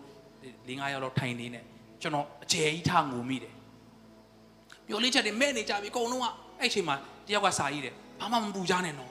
[0.68, 1.60] ၄၅ယောက်လောက်ထိုင်နေနေ
[2.02, 3.54] ကျွန်တော်အကျယ်ကြီးထငုံမိတယ်
[4.88, 6.26] မျောလင်းချက်တွေမဲ့နေကြပြီအကုန်လုံးက
[6.58, 6.96] အဲ့အချိန်မှာ
[7.28, 9.10] တယောက်ကစာရေးတယ်ဘာမှမပူကြနဲ့နော်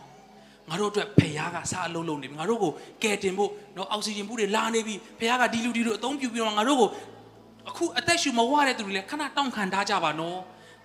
[0.70, 2.72] ငါတို့အတွက်ဖခင်ကစားအလုံးလုံးနေပြီငါတို့ကို
[3.04, 6.90] ကယ်တင်ဖို့နော်အောက်ဆီဂျင်ဘူးတွေလာနေပြီဖခင်ကဒီလူဒီလူအသုံးပြုပြီးတော့ငါတို့ကို
[7.70, 10.40] အခုအသက်ရှူမဝရတဲ့သူတွေလည်းခဏတောင့်ခံထားကြပါနော်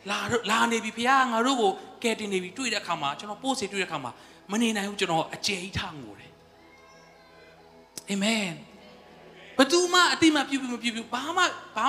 [0.09, 0.19] လာ
[0.51, 1.73] လာနေပြီဖခင်ကငါတို့ကို
[2.03, 4.11] ကယ်တင်နေပြီတွေ့တဲ့အခါမှာကျွန်တော်ပို့စီတွေ့တဲ့အခါမှာ
[4.51, 6.33] မနေနိုင်ဘူးကျွန်တော်အကျယ်ကြီးထငိုတယ်
[8.11, 8.49] အာမင်
[9.59, 11.43] ဘသူမှအတိမပြုပြုမပြုပြုဘာမှ
[11.77, 11.87] ဘာ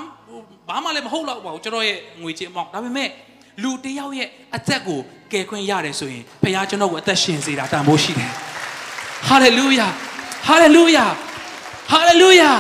[0.68, 3.10] ဘာမှလည်းမဟုတ်တော့ပါဘူးကျွန်တော်ရဲ့ငွေချေအမောက်ဒါပေမဲ့
[3.64, 5.00] လူတယောက်ရဲ့အသက်ကို
[5.32, 8.32] ကယ်ခွင့်ရတယ်ဆိုရင်ဖခင်ကျွန်တော်ကိုအသက်ရှင်စေတာတန်ဖိုးရှိတယ်
[9.28, 9.88] ဟာလေလုယာ
[10.48, 11.06] ဟာလေလုယာ
[11.92, 12.52] ဟာလေလုယာ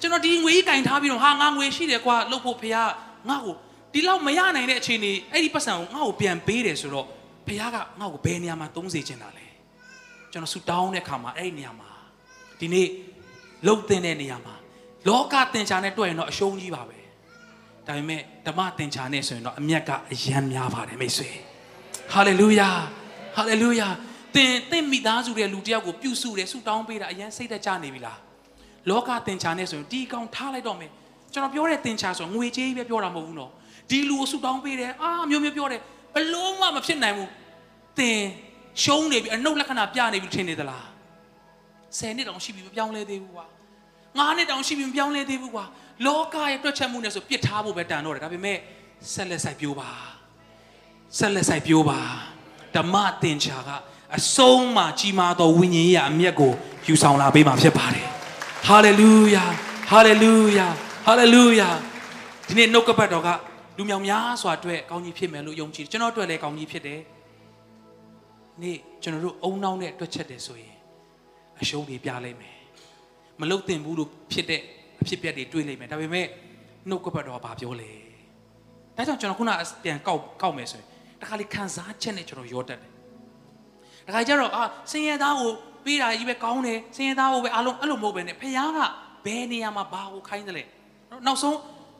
[0.00, 2.88] ကျွန်တော်ဒီငွေကြီးကင်ထားပြီးတော့ဟာငါငွေရှိတယ်ကွာလှုပ်ဖို့ဖခင်
[3.30, 3.54] ငါ့ကို
[3.92, 7.06] ဒီလောက်မရနိုင်တဲ့အချိန်นี้အဲ့ဒီပတ်စံကိုငါ့ကိုပြန်ပေးတယ်ဆိုတော့
[7.46, 9.46] ဖခင်ကငါ့ကိုဘယ်နေရာမှာသုံးစေချင်တာလဲ
[10.32, 11.90] ကျွန်တော်ဆူတောင်းတဲ့အခါမှာအဲ့ဒီနေရာမှာ
[12.60, 12.86] ဒီနေ့
[13.66, 14.54] လှုပ်တင်တဲ့နေရာမှာ
[15.08, 16.98] လောကသင်္ချာနဲ့တွေ့ရင်တော့အရှုံးကြီးပါပဲ
[17.86, 21.30] ဒါပေမဲ့ဓမ္မသင်္ချာနဲ့ဆိုရင်တော့အမျက်ကအယံများပါတယ်မိတ်ဆွေ
[22.12, 22.70] ဟာလေလုယာ
[23.36, 23.88] ဟာလေလုယာ
[24.34, 28.18] သင်သင်မိသားစုရဲ့လူတယောက်ကိုပြုစုတယ်ဆုတောင်းပေးတာအယံစိတ်သက်ကြနေပြီလား
[28.90, 30.90] လောကသင်္ချာနဲ့ဆိုရင်ဒီကောင်ထားလိုက်တော့မယ်
[31.32, 33.50] ကျွန်တော်ပြောတဲ့သင်္ချာဆိုငွေကြေးပဲပြောတာမဟုတ်ဘူးနော်
[33.90, 35.80] ဒီလူကိုဆုတောင်းပေးတယ်အာမျိုးမျိုးပြောတယ်
[36.14, 37.30] ဘလို့မှမဖြစ်နိုင်ဘူး
[37.98, 38.18] သင်
[38.82, 40.86] ရှုံးနေပြီအနှုတ်လက္ခဏာပြနေပြီထင်နေသလား
[41.98, 43.46] 10နှစ်တောင်ရှိပြီမပြောင်းလဲသေးဘူးကွာ
[43.88, 45.64] 9နှစ်တောင်ရှိပြီမပြောင်းလဲသေးဘူးကွာ
[46.06, 48.58] လောကရဲ့တွက်ချက်မှုနဲ့ဆိုပြစ်ထားဖို့ပဲတန်တော့တယ်ဒါပေမဲ့
[49.12, 49.90] ဆက်လက်ဆိုင်ပြိုးပါ
[51.18, 52.00] ဆက်လက်ဆိုင်ပြိုးပါ
[52.76, 53.70] ဓမ္မသင်္ချာက
[54.16, 56.52] အဆုံးမှကြီးမားသောဝိညာဉ်ရေးအမျက်ကို
[56.86, 58.06] ယူဆောင်လာပေးမှာဖြစ်ပါတယ်
[58.66, 59.44] ဟာလေလုယာ
[59.90, 60.66] ဟာလေလုယာ
[61.06, 61.68] ဟာလေလုယာ
[62.48, 63.28] ဒီနေ့နှုတ်ကပတ်တော်က
[63.76, 67.00] လူမြောင်များစွာအတွက်ကောင်းကြီးဖြစ်မယ်လို့ယုံကြည်ကျွန်တော်အတွက်လည်းကောင်းကြီးဖြစ်တယ်
[68.62, 70.74] နေ့ကျွန်တော်တို့အုံနောက်နဲ့တွက်ချက်တယ်ဆိုရင်
[71.60, 72.56] အရှုံးတွေပြလိုက်မယ်
[73.40, 74.60] မလုတ်တင်ဘူးလို့ဖြစ်တဲ့
[75.00, 76.26] အဖြစ်ပြက်တွေတွေးလိုက်မယ်ဒါပေမဲ့
[76.88, 77.90] နှုတ်ကပတ်တော်ကဘာပြောလဲ
[78.96, 79.50] ဒါကြောင့်ကျွန်တော်ခုန
[79.84, 80.86] ပြန်ကောက်ကောက်မယ်ဆိုရင်
[81.20, 82.90] တခါလေခံစားချက်နဲ့ကျွန်တော်ရောတတ်တယ်
[84.06, 85.50] တခါကျတော့အာစင်ရသားကို
[85.84, 88.80] ပေးတာကြီးပဲကောင်းတယ်စင်ရသားကိုပဲအားလုံးအဲ့လိုမဟုတ်ပဲနဲ့ဖခင်က
[89.24, 90.64] ဘယ်နေရာမှာဘာကိုခိုင်းတယ်လဲ
[91.26, 91.58] နောက်ဆုံး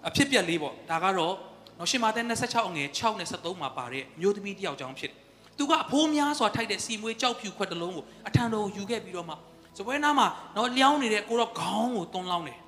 [0.08, 1.34] အဖြစ်ပြက်လေးပေါ့ဒါကတော့
[1.78, 5.18] နော်ရှင်မာသဲ26အငယ်6နဲ့73မှာပါတဲ့မျိုးသမီးတယောက်ကြောင့်ဖြစ်တယ်
[5.58, 9.34] သူကအဖိုးများစွာထိုက်တဲ့စီမွေးကြောက်ဖြူခွက်တစ်လုံးကိုအထံတော်ယူခဲ့ပြီးတော့မှ
[9.78, 12.58] စပွဲနားမှာတော့လျောင်းနေတဲ့ကိုတော့ခေါင်းကိုသွန်းလောင်းတယ်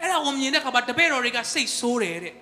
[0.00, 2.34] အဲ့ဒါကိုမြင်တဲ့အခါမှာတပည့်တော်တွေကစိတ်ဆိုးတယ်တဲ့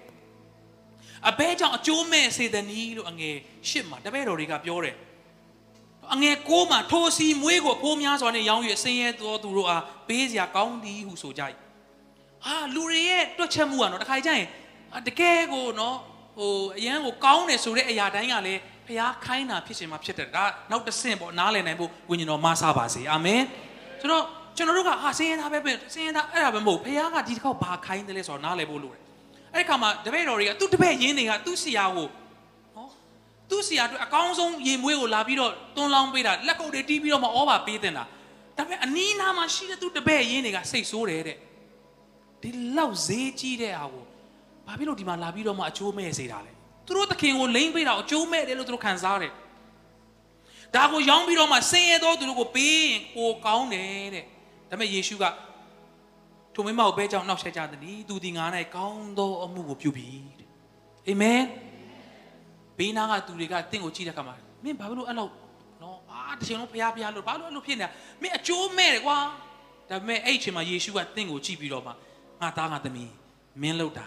[1.29, 3.37] အဘဲကြောင့်အကျိုးမဲ့စေတနီးလို့အငယ်
[3.69, 4.97] ရှစ်မှာတပည့်တော်တွေကပြောတယ်
[6.15, 11.43] အငယ်ကိုမှာထိုစီမွေးကိုဖိုးများစွာနဲ့ရောင်းရဆင်းရဲတော်သူတို့အားပေးစရာကောင်းသည်ဟုဆိုကြ၏
[12.47, 14.47] ဟာလူတွေရဲ့တွက်ချက်မှုကတော့တခါကြရင်
[15.07, 15.97] တကယ်ကိုနော်
[16.37, 23.43] ဟိုအရန်ကိုကောင်းတယ်ဆိုတဲ့အရာတိုင်းကလည်းဖျားခိုင်းတာဖြစ်ရှင်မှာဖြစ်တယ်ဒါနောက်တစ်ဆင့်ပေါ့နားလည်နိုင်ဖို့ဝိညာဉ်တော်မဆပါစေအာမင်
[24.01, 24.25] ဆိုတော့
[24.57, 29.01] ကျွန်တော်တို့ကဟာစင်းရင်သားပဲပဲစင်းရင်သားအဲ့ဒါပဲမဟုတ်ဖះကဒီတစ်ခေါက်ဘာခိုင်းတယ်လဲဆိုတော့နားလည်ဖို့လိုတယ်
[29.55, 32.09] အဲ့ဒီခါမှာတပည့်တော်တွေကသူ့တပည့်ရင်းတွေကသူ့ဆီယာကို
[32.77, 32.91] နော်
[33.51, 38.05] သူ့ဆီယာအတွက်အကောင်းဆုံးရေမွေးကိုလာပြီးတော့တွန်းလောင်းပေးတာလက်ကုပ်တွေတီးပြီးတော့မှဩဘာပေးတင်တာ
[38.57, 41.37] ဒါပေမဲ့အနီးနားမှာရှိတဲ့သူ့တပည့်ရင်းတွေကစိတ်ဆိုးတယ်တဲ့
[42.43, 44.05] ဒီလောက်ဈေးကြီးတဲ့ဟာကို
[44.67, 46.53] ဘာဖြစ်လို့ဒီမှာလာပြီးတော့မှအချိုးမဲ့စေတာလဲ
[46.87, 49.33] သူတို့သခင်ကိုလိမ့်ပေးတာအကျိုးမဲ့တယ်လို့သူတို့ခံစားတယ်
[50.75, 54.25] ဒါကိုရောင်းပြီးတော့မှဆင်းရဲသောသူတို့ကိုပေးရင်ကိုကောင်းတယ်တဲ့
[54.71, 55.25] ဒါပေမဲ့ယေရှုက
[56.55, 58.45] ထိုမိမကိုပဲကြောင့်နှောက်ဆက်ကြသည်။သူဒီငါ၌
[58.77, 60.07] ကောင်းသောအမှုကိုပြုပြီ
[60.39, 60.49] တဲ့။
[61.09, 61.41] အာမင်။
[62.79, 64.35] ဘေးနားကသူတွေကတင့်ကိုကြည့်တဲ့အခါမှာ
[64.65, 65.33] မင်းဘာလို့အဲ့လောက်
[65.83, 67.91] နော်အာတချင်လုံးဖျားဖျားလို့ဘာလို့အဲ့လိုဖြစ်နေတာ
[68.23, 69.19] မင်းအကျိုးမဲ့တယ်ကွာ။
[69.91, 71.93] ဒါပေမဲ့အဲ့အချိန်မှာယေရှုကတင့်ကိုကြည့်ပြီးတော့မှ
[72.41, 73.13] ငါသားငါသမီး
[73.63, 74.07] မင်းလောက်တာ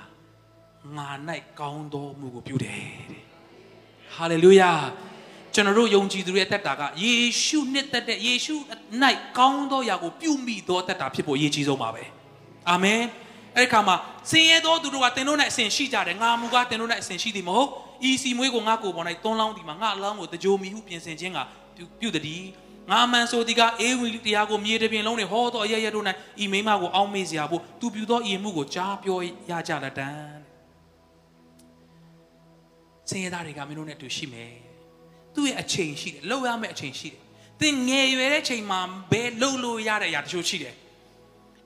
[0.97, 1.09] ငါ၌
[1.59, 2.81] ကောင်းသောမှုကိုပြုတယ်
[3.11, 3.23] တဲ့။
[4.15, 4.71] ဟာလေလုယာ။
[5.53, 7.13] တကျွန်တော်တို့ယုံကြည်သူတွေရဲ့တက်တာကယေ
[7.43, 8.55] ရှုနှစ်သက်တဲ့ယေရှု၌
[9.37, 12.03] ကောင်းသောຢာကိုပြုမိသောတက်တာဖြစ်ဖို့အရေးကြီးဆုံးပါပဲ
[12.69, 13.01] အာမင်
[13.55, 13.95] အဲ့ဒီခါမှာ
[14.29, 17.69] ဆင်းရဲသောသူတို့ကသင်တို့၌အစဉ်ရှိကြတယ်ငါမူကားသင်တို့၌အစဉ်ရှိသည်မဟုတ်
[18.09, 21.39] ဤစီမွေးကိုငါကိုယ်ပေါ်၌သွန်းလောင်းသည်မှာငါအလောင်းကိုတကြိုမီဟုပြင်ဆင်ခြင်းက
[21.77, 22.43] ပြုပြုသည်
[22.91, 26.05] ငါမန်ဆိုဒီကအေဝီတရားကိုမြေတပြင်လုံးနဲ့ဟောသောအရရတို့၌
[26.43, 29.17] ဤမိမကိုအောင်းမေ့စရာဖို့သူပြုသောဤမှုကိုကြားပြော
[29.49, 30.09] ရကြလက်တံ
[33.09, 34.53] ဆင်းရဲသားတွေကမင်းတို့နဲ့အတူရှိမယ်
[35.35, 37.19] သူ့ရဲ့အချိန်ရှိတယ်လှုပ်ရမယ့်အချိန်ရှိတယ်
[37.61, 38.79] သင်ငယ်ရွယ်တဲ့ချိန်မှာ
[39.11, 40.75] ဘယ်လှုပ်လို့ရတဲ့အရာတချို့ရှိတယ်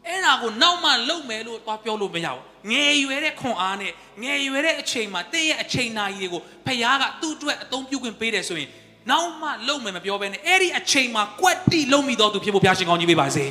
[0.07, 3.91] အဲ့ဒါကိုနောက်မှလုံမယ်လို့သွားပြောလို့မရဘူးငယ်ရွယ်တဲ့ခွန်အားနဲ့
[4.23, 8.69] ငယ်ရွယ်တဲ့အချိန်မှာတင်းရဲ့အချိန်နာရီတွေကိုဖခင်ကသူ့အတွက်အသုံးပြုခွင့်ပေးတယ်ဆိုရင်
[9.10, 13.44] နောက်မှလုံမယ်မပြောဘဲနဲ့အဲ့ဒီအချိန်မှာကွက်တိလုံမိတော်သူဖြစ်ဖို့ဘုရားရှင်ကောင်းကြီးပေးပါစေ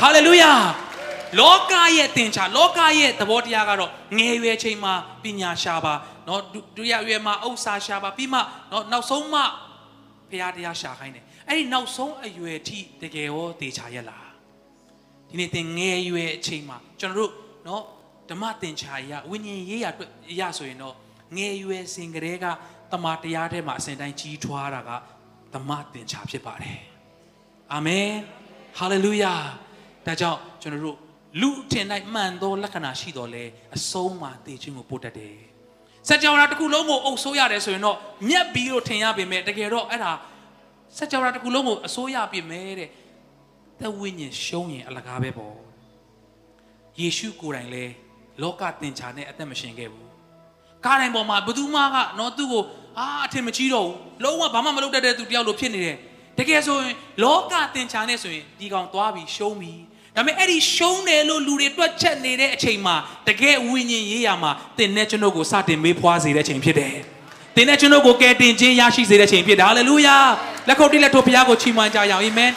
[0.00, 0.52] ဟာလေလုယာ
[1.40, 5.94] လောကရဲ့တင်ချာလောကရဲ့သဘောတရားကတော့ငယ်ရွယ်ချိန်မှာပညာရှာပါ
[6.26, 6.38] เนาะ
[6.76, 8.38] ဒုရရွယ်မှာဥစ္စာရှာပါပြီးမှ
[8.70, 9.40] เนาะနောက်ဆုံးမှ
[10.30, 14.28] ဘုရားတရားရှာခိုင်းတယ်အဲ့ဒီနောက်ဆုံးအရွယ်ထိတကယ်ရောတေချာရက်လား
[15.28, 17.32] ဒီနေ့သင်ငယ်ရွယ်အချိန်မှာကျွန်တော်တို့
[17.64, 17.82] เนาะ
[18.30, 20.10] ဓမ္မသင်္ချာရဝိညာဉ်ရေးရအတွက်
[20.40, 20.94] ရဆိုရင်တော့
[21.36, 22.46] ငယ်ရွယ်စဉ်ကလေးက
[22.91, 24.91] တမန်တရားထဲမှာအစဉ်တိုင်းကြီးထွားတာက
[25.53, 26.79] ဓမ္မသင်္ချာဖြစ်ပါတယ်
[27.73, 28.07] အာမင်
[28.77, 29.33] ဟာလေလုယာ
[30.05, 30.97] ဒါကြောင့်ကျွန်တော်တို့
[31.41, 33.43] လူထင်၌မှန်သောလက္ခဏာရှိတော်လဲ
[33.75, 35.37] အဆုံးမှာတည်ခြင်းကိုပို့တတ်တယ်
[36.07, 37.97] စัจ java တစ်ခုလုံးကိုအုပ်ဆိုးရတယ်ဆိုရင်တော့
[38.29, 40.11] မြက်ပြီးလို့ထင်ရပေမဲ့တကယ်တော့အဲ့ဒါ
[40.97, 42.89] စัจ java တစ်ခုလုံးကိုအစိုးရပြင်မဲ့တဲ့
[43.79, 45.55] သက်ဝိညာဉ်ရှုံးရင်အလကားပဲပေါ့
[46.99, 47.85] ယေရှုကိုယ်တိုင်လဲ
[48.41, 50.08] လောကသင်္ချာနဲ့အသက်မရှင်ခဲ့ဘူး
[50.85, 52.63] ကားတိုင်းပေါ်မှာဘသူမှကတော့သူ့ကို
[52.99, 55.97] အာအထင်မကြီးတော့ဘူးလုံးဝဘာမှမလုပ်တတ်တဲ့သူတယောက်လိုဖြစ်နေတယ်
[56.37, 59.81] တကယ်ဆိုရင်လောကသင်္ချာနဲ့ဆိုရင်ဒီကောင်သွားပြီးရှုံးပြီး
[60.15, 62.95] ဒါပေမဲ့အဲ့ဒီရှုံးတယ်လို့လူတွေတွက်ချက်နေတဲ့အချိန်မှာ
[63.27, 66.95] တကယ်ဝိညာဉ်ရေးရမှာတင်တဲ့ကျွန်ုပ်ကိုစတင်မေးဖွားစေတဲ့အချိန်ဖြစ်တယ်
[67.55, 70.17] တင်တဲ့ကျွန်ုပ်ကိုကယ်တင်ခြင်းရရှိစေတဲ့အချိန်ဖြစ်တယ်ဟာလေလုယာ
[70.67, 72.51] လက်ခုပ်တိလက်ထိုးဘုရားကိုချီးမွမ်းကြရအောင်အာမင်